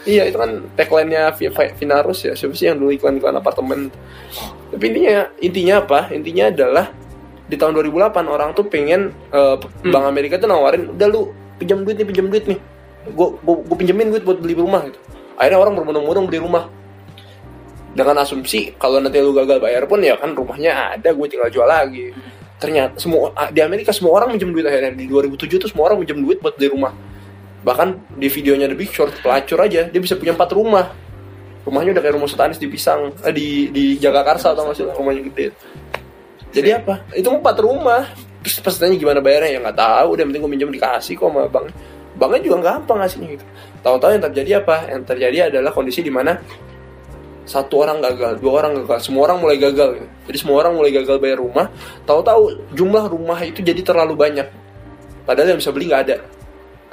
[0.04, 2.36] Iya itu kan tagline-nya Vi- Vi- Vinarus ya.
[2.36, 3.88] Siapa sih yang dulu iklan-iklan apartemen?
[4.76, 6.00] Tapi intinya intinya apa?
[6.12, 6.86] Intinya adalah
[7.48, 9.56] di tahun 2008 orang tuh pengen eh,
[9.88, 12.60] Bank Amerika tuh nawarin udah lu pinjam duit nih pinjam duit nih.
[13.16, 15.00] Gue gue pinjemin duit buat beli rumah gitu.
[15.40, 16.68] Akhirnya orang berbondong-bondong beli rumah
[17.94, 21.70] dengan asumsi kalau nanti lu gagal bayar pun ya kan rumahnya ada gue tinggal jual
[21.70, 22.10] lagi.
[22.58, 24.98] Ternyata semua di Amerika semua orang minjem duit akhirnya.
[24.98, 26.94] Di 2007 tuh semua orang minjem duit buat beli rumah.
[27.64, 30.90] Bahkan di videonya The Big Short pelacur aja dia bisa punya empat rumah.
[31.64, 35.22] Rumahnya udah kayak rumah Sultanis di Pisang eh, di di Jagakarsa atau nggak sih rumahnya
[35.32, 35.46] gede.
[36.54, 37.08] Jadi apa?
[37.14, 38.10] Itu empat rumah.
[38.44, 40.08] Terus pas tanya gimana bayarnya ya nggak tahu.
[40.18, 41.68] Udah penting gue minjem dikasih kok sama bang
[42.14, 43.46] banknya juga gampang ngasihnya gitu.
[43.82, 44.76] Tahu-tahu yang terjadi apa?
[44.90, 46.38] Yang terjadi adalah kondisi di mana
[47.44, 50.00] satu orang gagal, dua orang gagal, semua orang mulai gagal.
[50.00, 50.08] gitu.
[50.32, 51.68] Jadi semua orang mulai gagal bayar rumah.
[52.08, 54.48] Tahu-tahu jumlah rumah itu jadi terlalu banyak.
[55.28, 56.16] Padahal yang bisa beli nggak ada.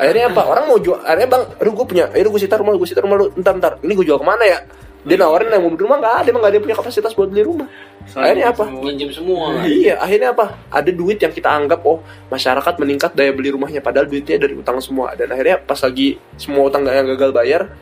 [0.01, 0.43] Akhirnya apa?
[0.49, 0.99] Orang mau jual.
[1.05, 3.27] Akhirnya bang, aduh gue punya, aduh gue sita rumah, gue sita rumah lu.
[3.37, 3.73] Entar, entar.
[3.85, 4.59] Ini gue jual ke mana ya?
[5.01, 7.29] Dia nawarin yang mau beli rumah nggak ada, emang nggak ada yang punya kapasitas buat
[7.33, 7.69] beli rumah.
[8.13, 8.65] Akhirnya apa?
[8.69, 9.57] Minjem semua.
[9.65, 10.61] Iya, akhirnya apa?
[10.69, 14.77] Ada duit yang kita anggap oh masyarakat meningkat daya beli rumahnya, padahal duitnya dari utang
[14.85, 15.17] semua.
[15.17, 17.73] Dan akhirnya pas lagi semua utang yang gagal bayar,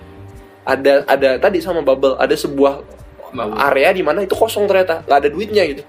[0.68, 2.84] ada ada tadi sama bubble, ada sebuah
[3.56, 5.82] area di mana itu kosong ternyata, nggak ada duitnya gitu.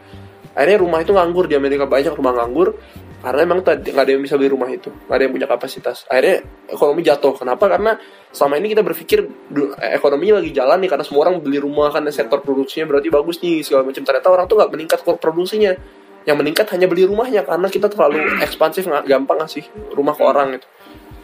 [0.56, 2.80] Akhirnya rumah itu nganggur di Amerika banyak rumah nganggur
[3.20, 6.08] karena emang tadi nggak ada yang bisa beli rumah itu, nggak ada yang punya kapasitas.
[6.08, 7.36] Akhirnya ekonomi jatuh.
[7.36, 7.68] Kenapa?
[7.68, 8.00] Karena
[8.32, 9.20] selama ini kita berpikir
[9.52, 13.44] du- ekonominya lagi jalan nih karena semua orang beli rumah karena sektor produksinya berarti bagus
[13.44, 14.04] nih segala macam.
[14.08, 15.76] Ternyata orang tuh nggak meningkat produksinya.
[16.28, 19.64] Yang meningkat hanya beli rumahnya karena kita terlalu ekspansif nggak gampang ngasih
[19.96, 20.68] rumah ke orang gitu.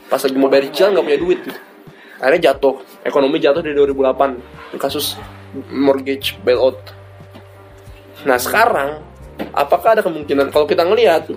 [0.08, 1.60] Pas lagi mau bayar cicilan nggak punya duit gitu.
[2.20, 2.80] Akhirnya jatuh.
[3.03, 5.20] Ekonomi jatuh dari 2008 kasus
[5.72, 6.80] mortgage bailout.
[8.28, 9.03] Nah sekarang
[9.51, 11.32] apakah ada kemungkinan kalau kita ngelihat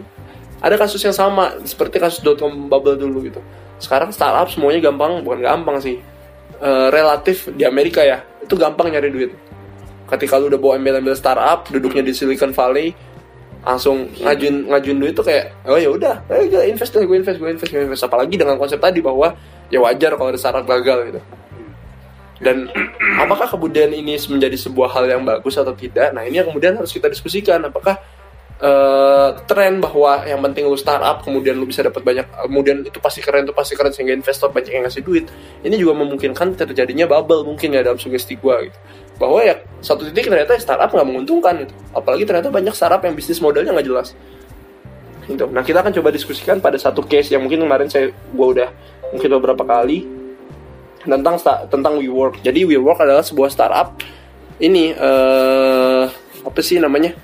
[0.58, 3.40] ada kasus yang sama seperti kasus dotcom bubble dulu gitu.
[3.78, 6.02] Sekarang startup semuanya gampang, bukan gampang sih.
[6.58, 9.30] Eh, relatif di Amerika ya, itu gampang nyari duit.
[10.10, 12.90] Ketika lu udah bawa embel-embel startup, duduknya di Silicon Valley,
[13.62, 17.70] langsung ngajuin ngajuin duit tuh kayak oh ya udah, eh invest gue invest, gue invest,
[17.70, 18.02] gue invest.
[18.02, 19.38] Apalagi dengan konsep tadi bahwa
[19.68, 21.20] ya wajar kalau ada startup gagal gitu.
[22.38, 22.70] Dan
[23.24, 26.14] apakah kemudian ini menjadi sebuah hal yang bagus atau tidak?
[26.14, 27.60] Nah ini yang kemudian harus kita diskusikan.
[27.66, 27.98] Apakah
[28.58, 33.22] eh, tren bahwa yang penting lu startup kemudian lu bisa dapat banyak kemudian itu pasti
[33.22, 35.30] keren itu pasti keren sehingga investor banyak yang ngasih duit
[35.62, 38.78] ini juga memungkinkan terjadinya bubble mungkin ya dalam sugesti gua gitu
[39.18, 43.38] bahwa ya satu titik ternyata startup nggak menguntungkan gitu apalagi ternyata banyak startup yang bisnis
[43.38, 44.14] modelnya nggak jelas
[45.30, 48.68] gitu nah kita akan coba diskusikan pada satu case yang mungkin kemarin saya gua udah
[49.14, 50.04] mungkin beberapa kali
[51.04, 51.36] tentang
[51.70, 53.96] tentang WeWork jadi WeWork adalah sebuah startup
[54.58, 56.04] ini eh
[56.42, 57.14] apa sih namanya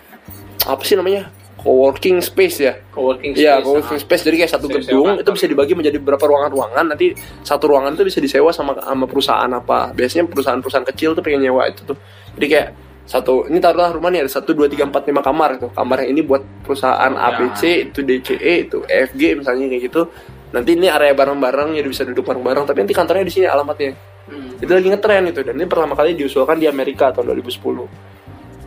[0.65, 1.29] apa sih namanya
[1.65, 4.05] coworking space ya Coworking Iya, space, coworking ah.
[4.05, 4.23] space.
[4.29, 6.85] Jadi kayak satu Sewa gedung itu bisa dibagi menjadi beberapa ruangan-ruangan.
[6.93, 9.97] Nanti satu ruangan itu bisa disewa sama sama perusahaan apa.
[9.97, 11.97] Biasanya perusahaan-perusahaan kecil tuh pengen nyewa itu tuh.
[12.37, 12.69] Jadi kayak
[13.05, 16.17] satu ini taruhlah rumah nih ada satu dua tiga empat lima kamar itu kamar yang
[16.17, 20.09] ini buat perusahaan ABC itu DCE itu EFG misalnya kayak gitu
[20.55, 24.57] nanti ini area bareng-bareng jadi bisa duduk bareng-bareng tapi nanti kantornya di sini alamatnya Hmm.
[24.57, 27.61] itu lagi ngetren itu dan ini pertama kali diusulkan di Amerika tahun 2010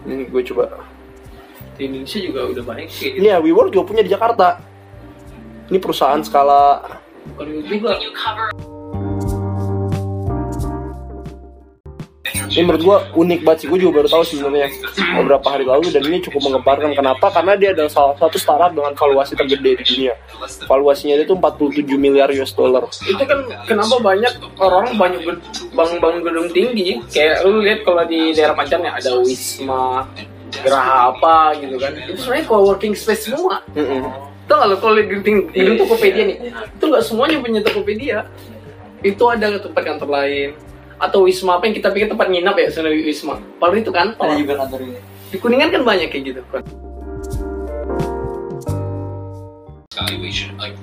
[0.06, 0.86] ini gue coba
[1.78, 3.22] Di Indonesia juga udah banyak sih.
[3.22, 4.58] Iya, WeWork juga punya di Jakarta.
[5.70, 6.82] Ini perusahaan skala
[7.38, 7.98] Bukan juga.
[12.48, 13.68] Ini menurut gua unik banget sih.
[13.68, 14.68] Gue juga baru tahu sebenarnya
[15.20, 16.96] beberapa hari lalu dan ini cukup menggemparkan.
[16.96, 17.26] Kenapa?
[17.30, 20.14] Karena dia adalah salah satu startup dengan valuasi tergede di dunia.
[20.66, 22.88] Valuasinya itu 47 miliar US dollar.
[23.04, 25.22] Itu kan kenapa banyak orang banyak
[25.76, 27.04] bangun-bangun gedung tinggi.
[27.12, 30.08] Kayak lu lihat kalau di daerah pancarnya ada Wisma,
[30.64, 31.92] Geraha apa gitu kan.
[32.08, 33.62] Itu sebenarnya coworking space semua.
[34.48, 38.18] Gak lo kalau lihat gedung, gedung Tokopedia nih, itu nggak semuanya punya Tokopedia.
[39.04, 40.50] Itu ada tempat kantor lain.
[40.98, 43.38] Atau Wisma apa yang kita pikir tempat nginap ya, sebenarnya Wisma.
[43.62, 45.00] Padahal itu kan Ada juga kantor ini.
[45.28, 46.64] di Kuningan kan banyak kayak gitu kan.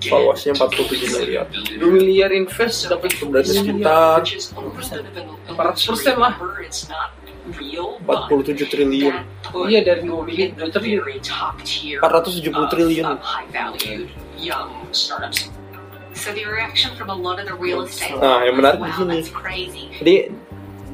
[0.05, 1.47] Valuasinya 47 miliar.
[1.51, 6.35] 2 miliar invest dapat Berarti sekitar 400 persen lah.
[7.45, 9.15] 47 triliun.
[9.69, 13.07] Iya dari 2 miliar, tapi 470 triliun.
[18.17, 19.19] Nah, yang menarik di sini.
[20.01, 20.15] Jadi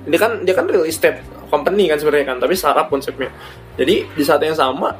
[0.08, 1.20] dia kan dia kan real estate
[1.52, 3.28] company kan sebenarnya kan, tapi startup konsepnya.
[3.76, 4.96] Jadi di saat yang sama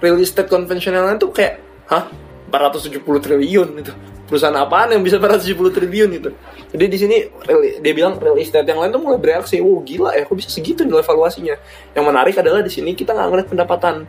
[0.00, 2.04] real estate konvensionalnya tuh kayak hah?
[2.46, 3.92] 470 triliun itu
[4.26, 6.30] perusahaan apaan yang bisa 470 triliun itu
[6.70, 7.16] jadi di sini
[7.82, 10.82] dia bilang real estate yang lain tuh mulai bereaksi wow gila ya kok bisa segitu
[10.86, 11.54] nilai valuasinya
[11.94, 14.06] yang menarik adalah di sini kita nggak ngeliat pendapatan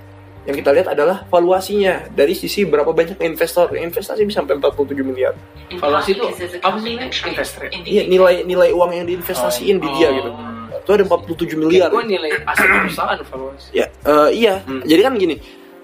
[0.47, 5.35] yang kita lihat adalah valuasinya dari sisi berapa banyak investor investasi bisa sampai 47 miliar
[5.75, 6.23] Valuasi itu
[6.63, 7.69] apa sih Investor ya?
[7.83, 10.31] iya nilai nilai uang yang diinvestasiin di dia gitu
[10.87, 13.75] itu ada 47 miliar Gue nilay aset perusahaan valuasi.
[13.75, 14.63] Ya, eh, iya.
[14.87, 15.35] Jadi kan gini,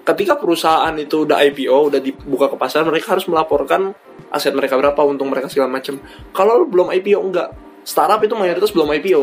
[0.08, 3.92] ketika perusahaan itu udah IPO, udah dibuka ke pasar, mereka harus melaporkan
[4.32, 6.00] aset mereka berapa, untung mereka segala macam.
[6.32, 7.52] Kalau belum IPO enggak,
[7.84, 9.22] startup itu mayoritas belum IPO.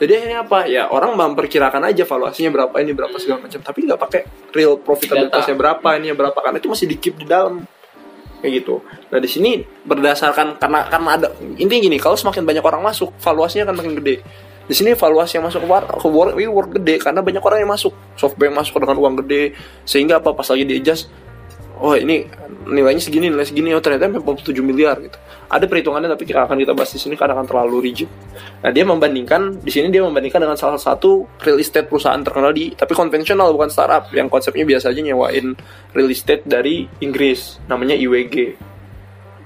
[0.00, 0.64] Jadi akhirnya apa?
[0.64, 4.20] Ya orang memperkirakan aja valuasinya berapa ini berapa segala macam, tapi nggak pakai
[4.56, 7.60] real profitabilitasnya berapa ini berapa karena itu masih di keep di dalam
[8.40, 8.80] kayak gitu.
[9.12, 11.28] Nah di sini berdasarkan karena karena ada
[11.60, 14.16] intinya gini, kalau semakin banyak orang masuk, valuasinya akan makin gede.
[14.70, 17.74] di sini valuasi yang masuk ke war ke work, WeWork gede karena banyak orang yang
[17.74, 21.10] masuk softbank masuk dengan uang gede sehingga apa pas lagi di adjust
[21.80, 22.28] oh ini
[22.68, 23.72] nilainya segini nilai segini.
[23.72, 25.16] Oh ternyata memang 7 miliar gitu.
[25.50, 28.06] Ada perhitungannya tapi kita akan kita bahas di sini karena akan terlalu rigid.
[28.62, 32.76] Nah dia membandingkan di sini dia membandingkan dengan salah satu real estate perusahaan terkenal di
[32.76, 35.56] tapi konvensional bukan startup yang konsepnya biasa aja nyewain
[35.96, 37.58] real estate dari Inggris.
[37.66, 38.70] Namanya IWG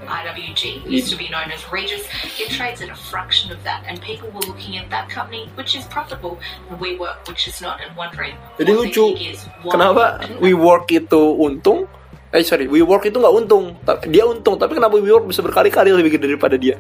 [0.04, 2.04] IWG used to be known as Regis.
[2.36, 5.76] It trades at a fraction of that, and people were looking at that company, which
[5.76, 9.48] is profitable, and WeWork, which is not, and wondering Jadi lucu, is.
[9.64, 11.88] Kenapa WeWork itu untung
[12.34, 16.26] eh sorry WeWork itu nggak untung dia untung tapi kenapa WeWork bisa berkali-kali lebih gede
[16.34, 16.74] daripada dia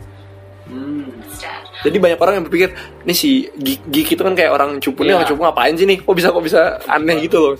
[0.66, 1.62] understand?
[1.84, 2.68] jadi banyak orang yang berpikir
[3.04, 5.16] nih si geek, geek itu kan kayak orang cupu nih Iya.
[5.20, 7.52] orang cupu ngapain sih nih kok bisa kok bisa aneh gitu loh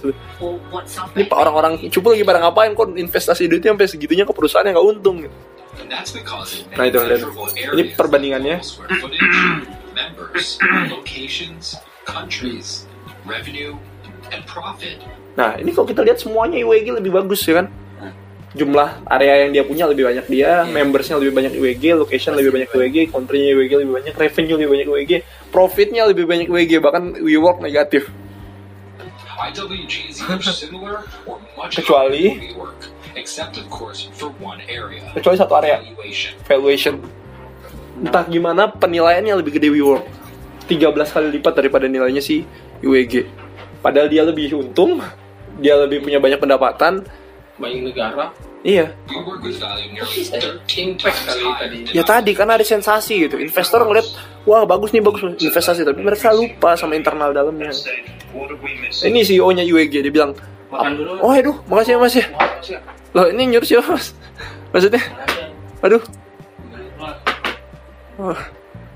[1.15, 4.89] ini orang-orang cupu lagi pada ngapain kok investasi duitnya sampai segitunya ke perusahaan yang nggak
[4.91, 5.37] untung gitu.
[5.75, 8.63] Nah, itu, measurable Ini perbandingannya.
[8.63, 9.39] square footage,
[9.91, 10.55] members,
[10.87, 11.75] locations,
[12.07, 12.87] countries,
[13.27, 13.75] revenue,
[14.31, 15.03] and profit.
[15.35, 17.67] nah ini kalau kita lihat semuanya IWG lebih bagus ya kan
[18.55, 22.71] jumlah area yang dia punya lebih banyak dia, membersnya lebih banyak IWG, location lebih banyak
[22.71, 25.13] IWG, country-nya IWG lebih banyak, revenue lebih banyak IWG,
[25.51, 28.15] profitnya lebih banyak IWG, bahkan WeWork negatif.
[31.75, 32.55] Kecuali-.
[35.19, 36.33] Kecuali satu area, Valuation.
[36.47, 36.95] valuation.
[37.99, 40.07] Entah gimana penilaiannya lebih gede WeWork.
[40.71, 42.47] 13 kali lipat daripada nilainya si
[42.81, 43.27] IWG.
[43.83, 45.03] Padahal dia lebih untung,
[45.59, 47.05] dia lebih punya banyak pendapatan.
[47.55, 48.35] Banyak negara
[48.65, 52.57] Iya, WeWork was valued nearly 13 impact times kali higher tadi than ya tadi karena
[52.57, 53.37] ada sensasi gitu.
[53.37, 54.09] Investor ngeliat,
[54.49, 57.69] wah bagus nih bagus investasi, tapi mereka lupa sama internal dalamnya.
[59.05, 60.33] Ini CEO-nya IWG dia bilang,
[60.73, 62.25] makan dulu oh aduh, makasih ya mas ya.
[63.13, 64.17] Loh ini nyuruh siapa mas?
[64.73, 65.03] Maksudnya,
[65.85, 66.01] aduh,
[68.17, 68.33] oh,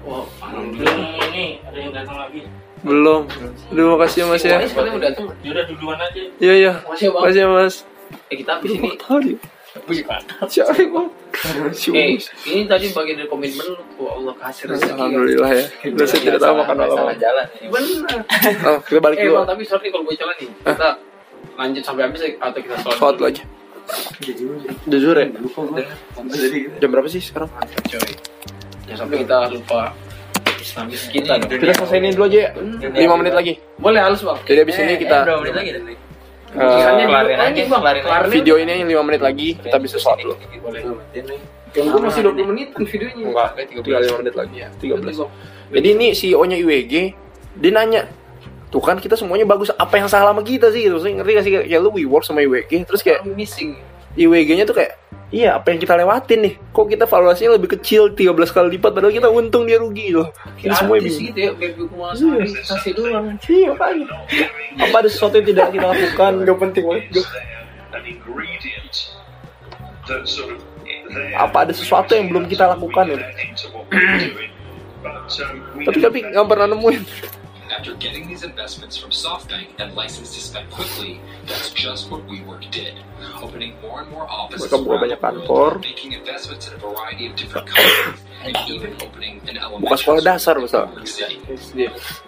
[0.09, 2.41] Wah, alhamdulillah ini ada yang datang lagi.
[2.81, 3.29] belum.
[3.69, 4.57] Aduh makasih ya mas ya.
[4.65, 5.27] Sebenarnya udah datang.
[5.77, 6.23] Duluan aja.
[6.41, 7.75] Iya iya, Makasih ya makasih ya mas.
[8.29, 8.89] Eh kita habis ini.
[10.89, 11.09] Bang?
[11.71, 12.19] Si Eh,
[12.49, 13.77] ini tadi bagian dari komitmen lu.
[14.03, 14.91] Allah kasih rezeki.
[14.97, 15.65] Alhamdulillah ya.
[15.93, 16.97] Udah saya tidak tahu makan malam.
[16.97, 17.69] salah jalan ya.
[17.69, 18.19] Bener.
[18.65, 19.35] Oh, kita balik Eh, dulu.
[19.37, 20.51] bang, tapi sorry kalau gue jalan nih.
[20.51, 20.89] Kita
[21.55, 23.45] lanjut sampai habis ya, atau kita sholat Sholat dulu aja.
[24.85, 25.27] Udah zuhur ya?
[26.81, 27.49] Jam berapa sih sekarang?
[27.87, 28.13] coy.
[28.85, 29.93] Ya sampai kita lupa
[30.59, 31.39] Islamis kita.
[31.39, 32.51] Kita selesaiin dulu aja ya.
[33.07, 33.53] 5 menit lagi.
[33.77, 34.39] Boleh halus bang.
[34.43, 35.71] Jadi abis ini kita berapa menit lagi
[36.55, 37.81] eh, kelarin aja, bang.
[37.83, 38.09] kelarin aja.
[38.09, 40.35] Kelarin video ini 5 menit lagi kita bisa sholat dulu.
[40.65, 40.81] Boleh.
[41.77, 43.25] Yang gue masih 20 menit kan videonya.
[43.29, 44.69] Enggak, tinggal 5 menit lagi ya.
[44.81, 45.29] 13.
[45.69, 46.95] Jadi ini CEO-nya IWG
[47.59, 48.03] dia nanya
[48.69, 51.01] Tuh kan kita semuanya bagus, apa yang salah sama kita sih gitu?
[51.01, 53.81] Saya ngerti gak sih kayak lu WeWork sama IWG Terus kayak missing.
[54.13, 56.55] IWG-nya tuh kayak Iya, apa yang kita lewatin nih?
[56.73, 60.33] Kok kita valuasinya lebih kecil 13 kali lipat padahal kita untung dia rugi loh.
[60.57, 61.29] Ini Artis bingung.
[61.29, 61.53] gitu ya,
[62.65, 63.37] kasih doang.
[63.45, 64.07] Iya, makanya.
[64.89, 66.33] Apa ada sesuatu yang tidak kita lakukan?
[66.49, 67.05] Gak penting banget.
[71.37, 73.19] Apa ada sesuatu yang belum kita lakukan ya?
[75.87, 77.03] Tapi tapi nggak pernah nemuin.
[77.69, 82.65] After getting these investments from SoftBank and licensed to spend quickly, that's just what WeWork
[82.73, 82.97] did.
[83.45, 85.71] Opening more and more offices around banyak the world, kantor.
[85.85, 90.57] making investments in a variety of different countries, and even opening an elementary sekolah dasar,
[90.57, 90.65] in.
[90.65, 91.37] New York City.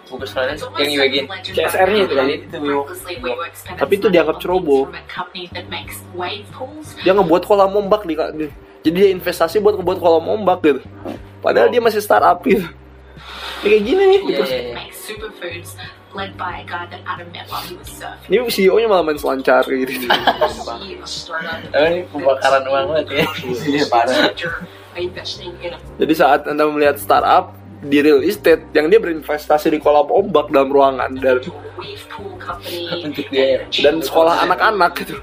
[0.05, 2.27] Sekolah yang legend CSR-nya itu kan,
[2.61, 3.51] WeWork.
[3.57, 4.83] spent Tapi itu dianggap ceroboh.
[7.01, 10.81] Dia ngebuat kolam ombak di, di- jadi dia investasi buat ngebuat kolam ombak gitu.
[11.41, 12.65] Padahal dia masih startup gitu.
[13.61, 14.19] Ya, kayak gini nih.
[14.25, 14.90] Iya, iya, iya.
[15.11, 15.75] Superfoods
[16.15, 18.31] led by a guy that Adam met while he was surfing.
[18.31, 20.07] Ini CEO-nya malah main selancar kayak gitu.
[21.03, 23.25] Startup Oh, ini pembakaran uang banget ya.
[23.67, 24.31] Iya, parah.
[25.99, 30.69] Jadi saat Anda melihat startup di real estate yang dia berinvestasi di kolam ombak dalam
[30.69, 31.41] ruangan dan
[33.31, 33.65] dia.
[33.67, 35.15] dan sekolah anak-anak gitu.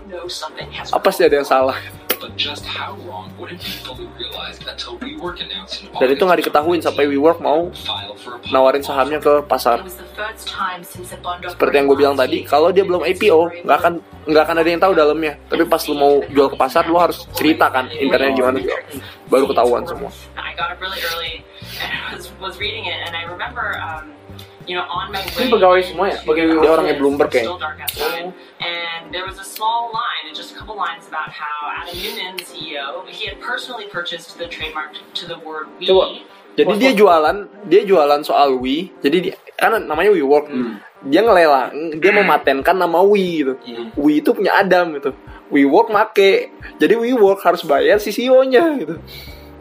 [0.92, 1.78] Apa sih ada yang salah?
[2.38, 6.38] But just how wrong wouldn't be fully realized until WeWork announced in Dan itu nggak
[6.38, 7.66] August diketahuin sampai WeWork mau
[8.54, 9.82] nawarin sahamnya ke pasar.
[11.50, 13.92] Seperti yang gue bilang tadi, kalau dia belum IPO, nggak akan
[14.30, 15.34] nggak akan ada yang tahu dalamnya.
[15.50, 18.80] Tapi pas lu mau jual ke pasar, lu harus ceritakan internetnya gimana jual.
[19.26, 20.14] Baru ketahuan semua.
[24.68, 25.48] You know, on my way.
[25.48, 26.20] Ini pegawai semua ya?
[26.28, 27.56] Pegawai Dia orangnya Bloomberg kayaknya.
[27.56, 31.96] Outside, and there was a small line, and just a couple lines about how Adam
[31.96, 36.20] Newman, the CEO, he had personally purchased the trademark to the word "we." Coba.
[36.58, 38.92] Jadi dia jualan, dia jualan soal We.
[38.98, 40.50] Jadi dia, kan namanya WeWork.
[41.06, 43.54] Dia ngelelang, dia mematenkan nama We gitu.
[43.94, 45.14] We itu punya Adam gitu.
[45.54, 46.50] WeWork make.
[46.82, 48.98] Jadi WeWork harus bayar si CEO-nya gitu.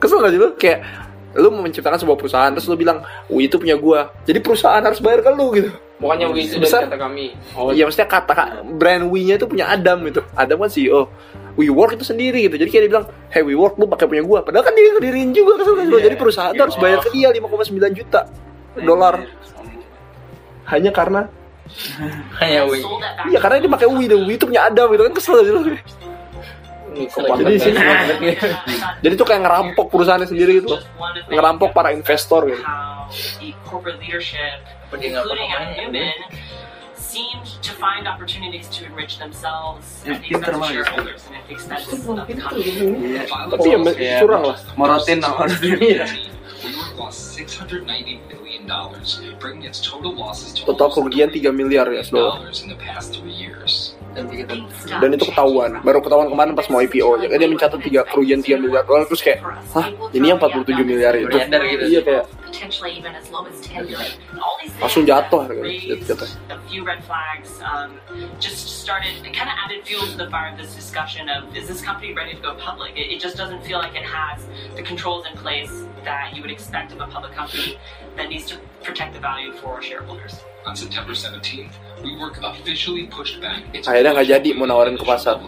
[0.01, 0.49] Kesel gak sih lu?
[0.57, 1.06] Kayak
[1.37, 4.97] lu mau menciptakan sebuah perusahaan terus lu bilang Wih itu punya gua jadi perusahaan harus
[4.99, 6.85] bayar ke lu gitu Pokoknya Wii itu Besar.
[6.85, 7.25] dari kata kami.
[7.57, 10.21] Oh, Iya maksudnya kata brand Wii-nya itu punya Adam gitu.
[10.37, 11.09] Adam kan CEO.
[11.57, 12.53] WeWork itu sendiri gitu.
[12.53, 15.57] Jadi kayak dia bilang, "Hey WeWork lu pakai punya gua." Padahal kan dia ngedirin juga
[15.57, 15.97] kesel kesel.
[15.97, 18.29] Jadi perusahaan tuh harus bayar ke dia 5,9 juta
[18.77, 19.25] dolar
[20.69, 21.21] hanya karena
[22.39, 22.79] Hanya Wii.
[22.79, 25.59] Back iya karena dia pakai Wii dan Wii itu punya Adam gitu kan kesel gitu.
[27.05, 27.77] Jadi di sini
[29.03, 30.75] jadi tuh kayak ngerampok perusahaannya sendiri gitu.
[31.29, 32.63] Ngerampok para investor gitu.
[36.97, 41.55] seemed to find opportunities to enrich themselves Ya, shareholders and the.
[43.47, 44.17] Tapi ya Iya.
[44.21, 44.57] curang lah.
[44.75, 45.47] Morotin sama
[46.63, 47.85] WeWork lost 690
[48.29, 52.01] million dollars, bringing its total losses to Total almost kerugian 3 miliar ya,
[53.29, 53.93] years.
[54.97, 55.77] Dan itu ketahuan.
[55.85, 57.21] Baru ketahuan kemarin pas mau IPO.
[57.21, 60.81] Ya kan dia mencatat tiga kerugian 3 miliar dolar terus kayak, "Hah, ini yang 47
[60.81, 61.85] miliar itu." Gitu.
[61.93, 64.01] Iya kayak potentially even as low as 10 million.
[64.31, 66.29] And all these Langsung things jatuh harganya, raised jatuh.
[66.49, 67.59] a few red flags.
[67.61, 67.99] Um,
[68.39, 71.67] just started, it kind of added fuel to the fire of this discussion of is
[71.67, 72.95] this company ready to go public?
[72.95, 74.41] It, it just doesn't feel like it has
[74.73, 75.71] the controls in place
[76.07, 77.75] that you would expect of a public company
[78.15, 78.55] that needs to
[78.87, 80.39] protect the value for shareholders.
[80.63, 85.39] On September 17th, WeWork officially pushed back its Akhirnya nggak jadi mau nawarin ke pasar.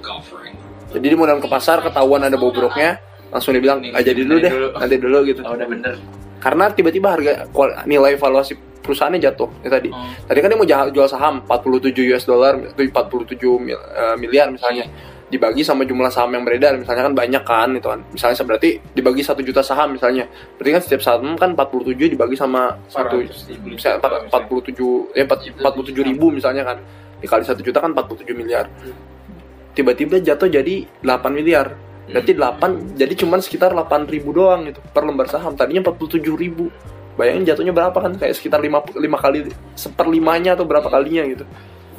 [0.89, 2.99] Jadi dia mau dalam ke pasar ketahuan ada bobroknya,
[3.30, 5.95] langsung dia bilang, "Ah jadi dulu deh, nanti dulu gitu." Oh, udah bener.
[6.39, 7.32] Karena tiba-tiba harga
[7.84, 9.91] nilai valuasi perusahaannya jatuh ya tadi.
[9.91, 10.01] Oh.
[10.26, 14.88] Tadi kan dia mau jual saham 47 US dollar, itu 47 mil- eh, miliar misalnya.
[15.30, 18.02] Dibagi sama jumlah saham yang beredar, misalnya kan banyak kan itu kan.
[18.10, 20.26] Misalnya berarti dibagi 1 juta saham misalnya.
[20.58, 23.30] Berarti kan setiap saham kan 47 dibagi sama 1
[23.70, 26.82] misalnya 47 ya 47 ribu misalnya kan.
[27.22, 28.66] Dikali 1 juta kan 47 miliar.
[29.78, 31.78] Tiba-tiba jatuh jadi 8 miliar.
[32.10, 35.54] Berarti 8 jadi cuman sekitar 8 ribu doang gitu per lembar saham.
[35.54, 36.74] Tadinya 47 ribu.
[37.22, 38.18] Bayangin jatuhnya berapa kan?
[38.18, 39.46] Kayak sekitar 5, 5 kali
[39.78, 41.46] seperlimanya atau berapa kalinya gitu.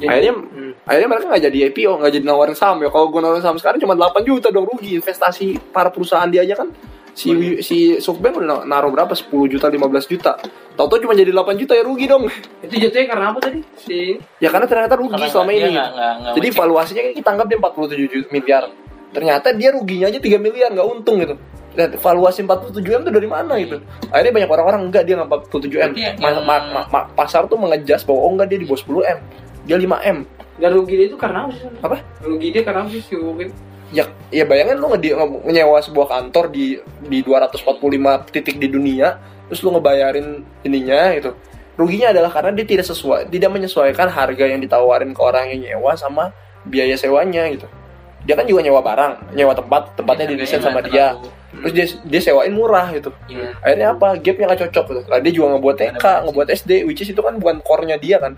[0.03, 0.33] Akhirnya
[0.81, 2.89] akhirnya mereka nggak jadi IPO, nggak jadi nawarin saham ya.
[2.89, 4.95] Kalau gue nawarin saham sekarang cuma 8 juta dong rugi.
[4.95, 6.69] Investasi para perusahaan dia aja kan
[7.11, 7.27] si
[7.59, 10.39] si Softbank udah naruh berapa 10 juta 15 juta.
[10.71, 12.25] Tahu-tahu cuma jadi 8 juta ya rugi dong.
[12.63, 13.59] Itu jatuhnya karena apa tadi?
[13.75, 15.69] Si Ya karena ternyata rugi Karena selama ini.
[15.69, 16.59] nggak- nggak- nggak Jadi ngecek.
[16.63, 18.63] valuasinya kan kita anggap dia 47 ju- miliar.
[19.11, 21.35] Ternyata dia ruginya aja 3 miliar, nggak untung gitu.
[21.71, 23.79] Dan valuasi 47 M itu dari mana gitu?
[24.07, 25.91] Akhirnya banyak orang-orang enggak dia nggak 47 M.
[25.95, 29.03] Yang- Ma- ma- ma- ma- pasar tuh mengejas bahwa oh enggak dia di bawah 10
[29.03, 29.19] M.
[29.63, 30.17] Dia 5 M.
[30.57, 31.65] dan rugi dia itu karena apa sih?
[31.81, 31.97] Apa?
[32.21, 33.49] Rugi dia karena apa sih si Wukit?
[33.89, 37.81] Ya, ya bayangin lu ngedi- nge- nyewa sebuah kantor di di 245
[38.29, 39.17] titik di dunia,
[39.49, 41.33] terus lu ngebayarin ininya gitu.
[41.75, 45.97] Ruginya adalah karena dia tidak sesuai, tidak menyesuaikan harga yang ditawarin ke orang yang nyewa
[45.97, 46.29] sama
[46.63, 47.65] biaya sewanya gitu.
[48.21, 51.17] Dia kan juga nyewa barang, nyewa tempat, tempatnya didesain sama dia.
[51.51, 53.09] Terus dia dia sewain murah gitu.
[53.27, 53.57] Iya.
[53.59, 54.07] Akhirnya apa?
[54.15, 55.01] Gapnya nggak cocok gitu.
[55.09, 58.37] Lah dia juga ngebuat TK, ngebuat SD, which is itu kan bukan core-nya dia kan.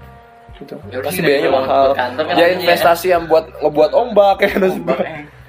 [0.64, 0.76] Gitu.
[0.88, 1.88] Ya udah, Pasti biayanya buat mahal.
[1.94, 2.60] kantor kan Dia namanya.
[2.60, 4.62] investasi yang buat ngebuat ombak ya kan.
[4.64, 4.80] Jadi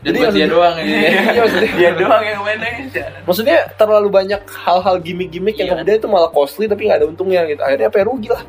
[0.05, 0.91] Jadi buat dia doang ini.
[1.01, 3.05] Iya, maksudnya- Dia doang yang main aja.
[3.23, 5.75] Maksudnya terlalu banyak hal-hal gimmick-gimmick yang Iya.
[5.75, 7.59] kemudian itu malah costly tapi nggak ada untungnya gitu.
[7.59, 8.45] Akhirnya apa ya rugi lah.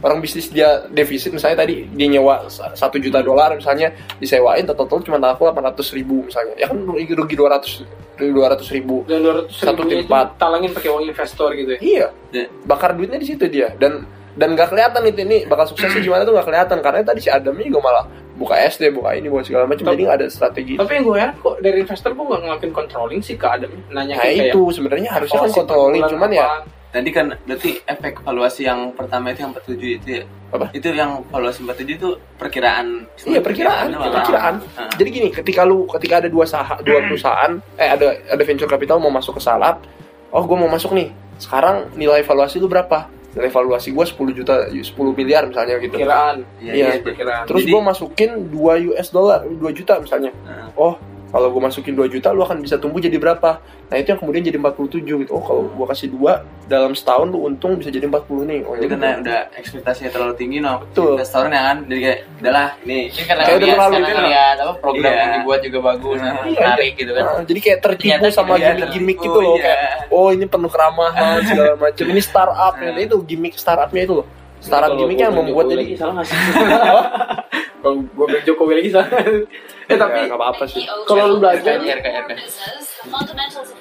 [0.00, 5.00] Orang bisnis dia defisit misalnya tadi dia nyewa sa- satu juta dolar misalnya disewain total
[5.00, 9.80] cuma laku 800 ribu misalnya ya kan rugi rugi 200 200 ribu Dan 200 Satu
[9.80, 10.26] ribunya tempat.
[10.26, 11.80] itu talangin pakai uang investor gitu ya.
[11.80, 12.44] iya Ya.
[12.62, 14.04] bakar duitnya di situ dia dan
[14.34, 17.66] dan nggak kelihatan itu ini bakal suksesnya gimana tuh nggak kelihatan karena tadi si Adamnya
[17.70, 18.04] juga malah
[18.34, 21.16] buka SD buka ini buka segala macam Tapi- jadi nggak ada strategi Tapi yang gue
[21.22, 25.10] heran kok dari investor kok nggak ngelakuin controlling sih ke Adam nanya nah itu sebenarnya
[25.14, 29.42] harusnya kan "Oh, controlling cuman ya apa?" Tadi kan berarti efek valuasi yang pertama itu
[29.42, 30.24] yang 47 itu ya.
[30.54, 30.70] Apa?
[30.70, 32.08] Itu yang valuasi 47 itu
[32.38, 33.10] perkiraan.
[33.18, 34.14] Iya perkiraan, doang.
[34.14, 34.54] perkiraan.
[34.78, 34.86] Ah.
[34.94, 39.02] Jadi gini, ketika lu ketika ada dua saham, dua perusahaan, eh ada ada venture capital
[39.02, 39.82] mau masuk ke startup,
[40.30, 41.10] oh gue mau masuk nih.
[41.34, 43.10] Sekarang nilai valuasi lu berapa?
[43.34, 45.98] Nilai valuasi gue 10 juta, 10 miliar misalnya gitu.
[45.98, 46.36] Perkiraan.
[46.62, 46.88] Iya, iya.
[47.02, 47.44] Perkiraan.
[47.50, 50.30] Terus gue masukin 2 US dollar, 2 juta misalnya.
[50.46, 50.70] Nah.
[50.78, 50.94] Oh,
[51.34, 53.58] kalau gue masukin 2 juta, lu akan bisa tumbuh jadi berapa?
[53.90, 55.34] Nah itu yang kemudian jadi 47 gitu.
[55.34, 58.60] Oh kalau gue kasih 2, dalam setahun lu untung bisa jadi 40 nih.
[58.62, 59.18] Oh, Jadi ya karena udah.
[59.18, 60.86] udah ekspektasinya terlalu tinggi no.
[60.86, 61.18] Betul.
[61.18, 64.22] Investornya kan jadi kayak udahlah ini Ini karena Kayak udah lihat, terlalu karena gitu.
[64.30, 65.18] lihat apa program Iya.
[65.18, 67.24] yang dibuat juga bagus, Nah, iya, menarik gitu kan.
[67.26, 69.64] Nah, jadi kayak tertipu Ternyata sama ya, gimmick-gimmick gitu loh iya.
[69.66, 72.94] kayak oh ini penuh keramahan segala macam ini startup Nah.
[72.94, 74.26] itu gimmick startupnya itu loh
[74.62, 76.36] startup gimmicknya membuat jadi salah nggak sih?
[77.84, 79.12] kalau gue bilang Jokowi lagi sana
[79.92, 80.80] eh tapi Ya, nggak apa-apa sih.
[81.04, 81.76] kalau lu belajar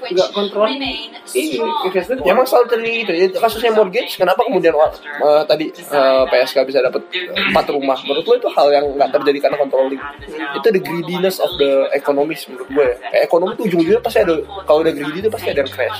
[0.04, 1.16] nggak kontrol ini
[1.88, 3.40] investor Ya emang selalu terjadi ya.
[3.40, 7.96] Kasusnya mortgage, kenapa kemudian eh, tadi eh, PSK bisa dapat empat rumah?
[8.04, 10.02] Menurut lo itu hal yang nggak terjadi karena controlling.
[10.60, 12.84] Itu the greediness of the economies menurut gue.
[12.84, 12.96] ya.
[13.00, 14.36] Kayak ekonomi tuh ujung-ujungnya pasti ada.
[14.44, 16.00] Kalau udah greedy itu pasti ada yang crash.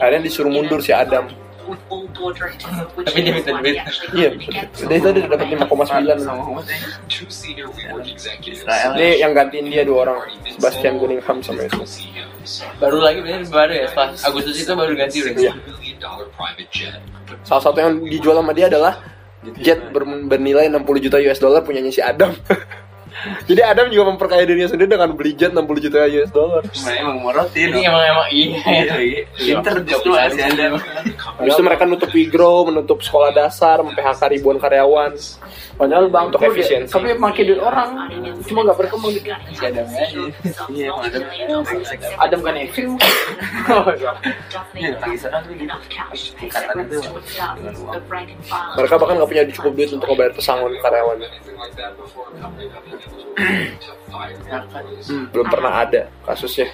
[0.00, 1.28] Akhirnya disuruh mundur si Adam.
[1.64, 3.76] Tapi dia minta duit.
[4.12, 4.28] Iya,
[4.84, 6.24] dia tadi udah dapat 5,9
[7.08, 8.64] Two senior WeWork executives.
[8.66, 11.80] Ini yang gantiin dia dua orang, Sebastian Cunningham sama itu.
[12.76, 15.32] Baru lagi bener baru ya, pas Agustus itu baru ganti udah.
[15.34, 15.52] Iya.
[16.68, 17.00] Jet.
[17.42, 19.00] Salah satu yang dijual sama dia adalah
[19.60, 22.32] jet ber- bernilai 60 juta US dollar punyanya si Adam.
[23.44, 26.62] Jadi Adam juga memperkaya dirinya sendiri dengan beli jet 60 juta US dollar.
[26.68, 27.68] Cuma emang morotin.
[27.72, 28.94] Ini emang emang iya.
[29.34, 30.76] Pinter justru si Anda.
[31.38, 35.14] Habis itu mereka nutup Wigro, menutup sekolah dasar, mem-PHK ribuan karyawan.
[35.74, 36.86] padahal bang Untuk efisiensi.
[36.86, 38.06] tapi makin duit orang
[38.46, 40.06] cuma nggak berkembang gitu Si Adam aja.
[40.70, 41.18] Iya, emang ada.
[42.22, 42.86] Adam kan Iya, gitu.
[44.78, 45.26] Itu
[47.58, 47.98] dengan uang.
[48.78, 51.28] Mereka bahkan nggak punya cukup duit untuk membayar pesangon karyawannya.
[55.04, 56.70] Hmm, belum pernah ada kasusnya.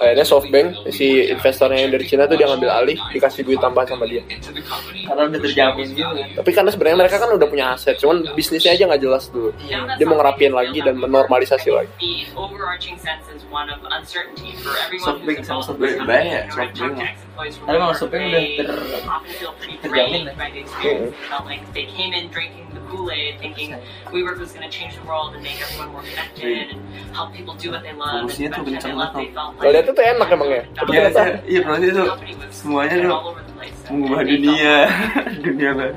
[0.00, 4.08] Akhirnya SoftBank, si investornya yang dari Cina tuh dia ngambil alih, dikasih duit tambahan sama
[4.08, 4.24] dia.
[5.04, 6.16] Karena udah terjamin gitu.
[6.40, 9.52] Tapi karena sebenarnya mereka kan udah punya aset, cuman bisnisnya aja nggak jelas dulu.
[10.00, 11.92] Dia mau ngerapiin lagi dan menormalisasi lagi.
[15.04, 17.27] Softbank sama Softbank the Softbank.
[17.38, 20.34] Tapi emang were- Softbank udah ter- often feel pretty terjamin drained ya.
[20.34, 21.14] by the experience.
[21.14, 23.68] They felt like they came in drinking the Kool-Aid, thinking
[24.10, 26.80] WeWork was going to change the world and make everyone more connected and
[27.14, 28.10] help people do what they love.
[28.10, 30.62] And Promosinya tuh kenceng banget, Kalau lihat tuh enak emang ya.
[30.88, 31.02] Iya,
[31.46, 31.60] iya,
[32.34, 33.78] was semuanya tuh all over the place.
[33.86, 34.76] mengubah dunia,
[35.38, 35.94] dunia baru.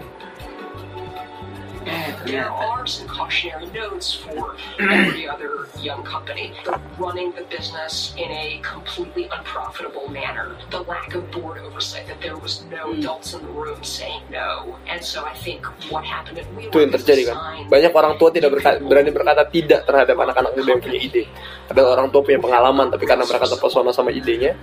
[1.82, 2.62] Eh, There ternyata.
[2.62, 6.54] are some cautionary notes for every other young company.
[6.62, 12.22] The running the business in a completely unprofitable manner, the lack of board oversight, that
[12.22, 14.78] there was no adults in the room saying no.
[14.86, 17.66] And so I think what happened at itu yang terjadi kan.
[17.66, 21.24] Banyak orang tua tidak berka- berani berkata tidak terhadap anak-anak muda yang punya ide.
[21.66, 24.54] Padahal orang tua punya pengalaman, tapi karena mereka terpesona sama idenya,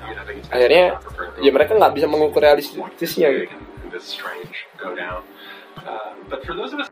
[0.49, 1.03] akhirnya
[1.43, 3.57] ya mereka nggak bisa mengukur realistisnya gitu.
[5.87, 6.89] Uh, but for those of us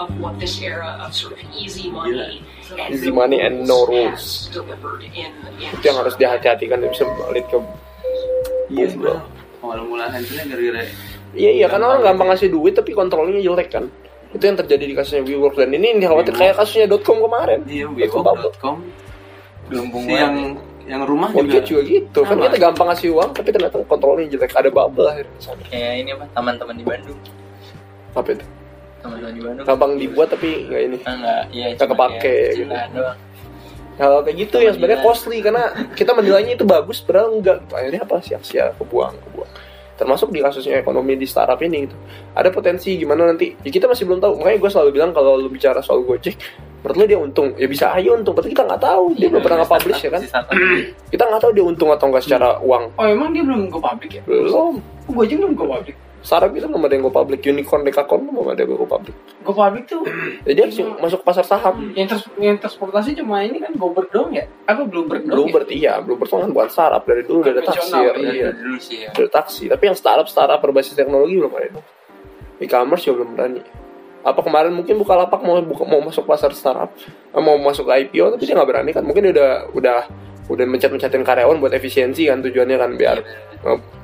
[0.00, 2.40] of what this era of sort of easy money
[2.72, 4.48] and Easy money and no rules.
[4.48, 5.12] delivered in,
[5.60, 7.58] in Itu yang harus dihati-hatikan, bisa balik ke
[8.70, 9.22] Iya sebenarnya
[9.60, 10.82] awal mula hancurnya gara-gara
[11.30, 13.86] Iya iya, karena orang gampang ngasih duit tapi kontrolnya jelek kan.
[14.34, 17.62] Itu yang terjadi di kasusnya WeWork dan ini yang dikhawatir kayak kasusnya .com kemarin.
[17.70, 17.86] iya.
[17.86, 18.76] WeWork.com
[19.70, 20.58] si yang
[20.90, 22.20] yang rumah juga gitu.
[22.26, 24.50] Kan kita gampang ngasih uang tapi ternyata kontrolnya jelek.
[24.50, 25.30] Ada bubble akhirnya.
[25.38, 25.62] di sana.
[25.70, 26.24] Kayak ini apa?
[26.34, 27.18] Taman-taman di Bandung.
[28.18, 28.44] Apa itu?
[29.00, 29.64] Teman-teman di Bandung.
[29.70, 30.98] Gampang dibuat tapi nggak ini.
[31.06, 32.74] Ah, enggak, iya Nggak cuma kepake, gitu.
[32.98, 33.18] doang.
[34.00, 38.16] hal kayak gitu yang sebenarnya costly karena kita menilainya itu bagus padahal enggak akhirnya apa
[38.24, 39.50] sia-sia kebuang kebuang
[40.00, 41.96] termasuk di kasusnya ekonomi di startup ini gitu.
[42.32, 43.52] Ada potensi gimana nanti?
[43.60, 44.40] Ya kita masih belum tahu.
[44.40, 46.40] Makanya gue selalu bilang kalau lu bicara soal Gojek
[46.80, 47.48] menurut lu dia untung.
[47.60, 48.32] Ya bisa aja untung.
[48.32, 49.12] Tapi kita nggak tahu.
[49.20, 50.20] Dia belum pernah nge-publish ya kan?
[50.24, 50.56] Si startup.
[51.12, 52.96] kita nggak tahu dia untung atau enggak secara uang.
[52.96, 54.22] Oh emang dia belum go public ya?
[54.24, 54.50] Belum.
[54.56, 54.72] Oh,
[55.12, 58.76] gue aja belum go public belum ada yang go public unicorn dekakorn belum ada yang
[58.76, 59.16] go public?
[59.40, 60.04] Go public tuh
[60.48, 61.96] jadi harus masuk pasar saham.
[61.96, 64.44] Yang, trans yang transportasi cuma ini kan Gober dong ya?
[64.68, 68.12] Apa Bloomberg dong Bluebird iya Bluebird tuh kan bukan startup dari dulu udah ada taksir
[68.20, 68.30] iya.
[68.30, 68.48] iya.
[68.52, 69.10] Dari dulu sih ya.
[69.16, 71.66] ada taksi tapi yang startup startup berbasis teknologi belum ada.
[71.72, 71.80] Itu
[72.60, 73.62] e-commerce juga belum berani.
[74.20, 78.44] Apa kemarin mungkin Bukalapak mau buka mau masuk pasar startup eh, mau masuk IPO tapi
[78.44, 79.02] dia nggak berani kan.
[79.02, 79.98] Mungkin dia udah udah
[80.50, 83.18] udah mencet mencetin karyawan buat efisiensi kan tujuannya kan biar
[83.64, 83.99] eh,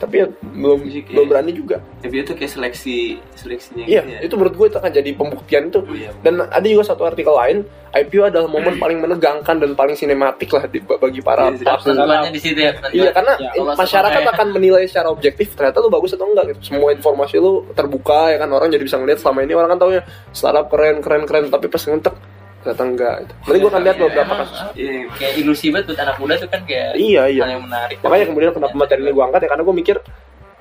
[0.00, 1.76] tapi ya belum Iya, belum berani juga.
[2.00, 4.18] Tapi itu kayak seleksi seleksinya iya gitu ya?
[4.24, 5.80] itu menurut gue itu akan jadi pembuktian itu.
[5.92, 6.10] Iya.
[6.24, 10.64] dan ada juga satu artikel lain IPO adalah momen paling menegangkan dan paling sinematik lah
[10.64, 12.72] di, bagi para Iya, di situ ya.
[12.90, 16.72] Iya karena Ya, masyarakat akan menilai secara objektif ternyata lu bagus atau enggak gitu.
[16.72, 18.48] Semua informasi lu terbuka ya kan?
[18.48, 20.02] Orang jadi bisa ngeliat selama ini orang kan taunya
[20.32, 22.14] startup keren keren keren tapi pas ngentek
[22.60, 23.32] ternyata enggak gitu.
[23.40, 24.58] Berarti gua akan lihat Iya, beberapa emang, kasus.
[24.76, 27.42] iya Kayak ilusi banget buat anak muda tuh kan kayak Iya iya.
[27.48, 27.96] hal yang menarik.
[28.04, 29.96] Makanya kemudian kenapa materi ini gua angkat ya karena gua mikir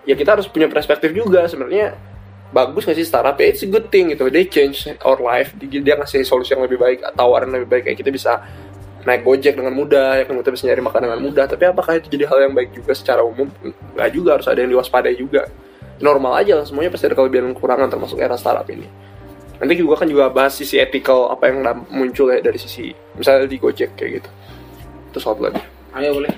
[0.07, 1.43] ya kita harus punya perspektif juga.
[1.51, 1.85] Sebenarnya
[2.49, 3.35] bagus nggak sih startup?
[3.35, 4.31] Ya it's a good thing gitu.
[4.31, 5.51] They change our life.
[5.59, 7.83] Dia ngasih solusi yang lebih baik tawaran lebih baik.
[7.91, 8.31] Kayak kita bisa
[9.03, 10.39] naik gojek dengan mudah ya kan?
[10.39, 11.45] Kita bisa nyari makan dengan mudah.
[11.51, 13.51] Tapi apakah itu jadi hal yang baik juga secara umum?
[13.99, 15.51] Nggak juga harus ada yang diwaspadai juga.
[15.99, 18.87] Normal aja lah semuanya pasti ada kelebihan dan kekurangan termasuk era startup ini
[19.59, 21.59] nanti juga kan juga bahas sisi ethical apa yang
[21.91, 24.29] muncul ya dari sisi misalnya di gojek kayak gitu
[25.11, 25.61] itu soal lagi
[25.99, 26.31] ayo boleh.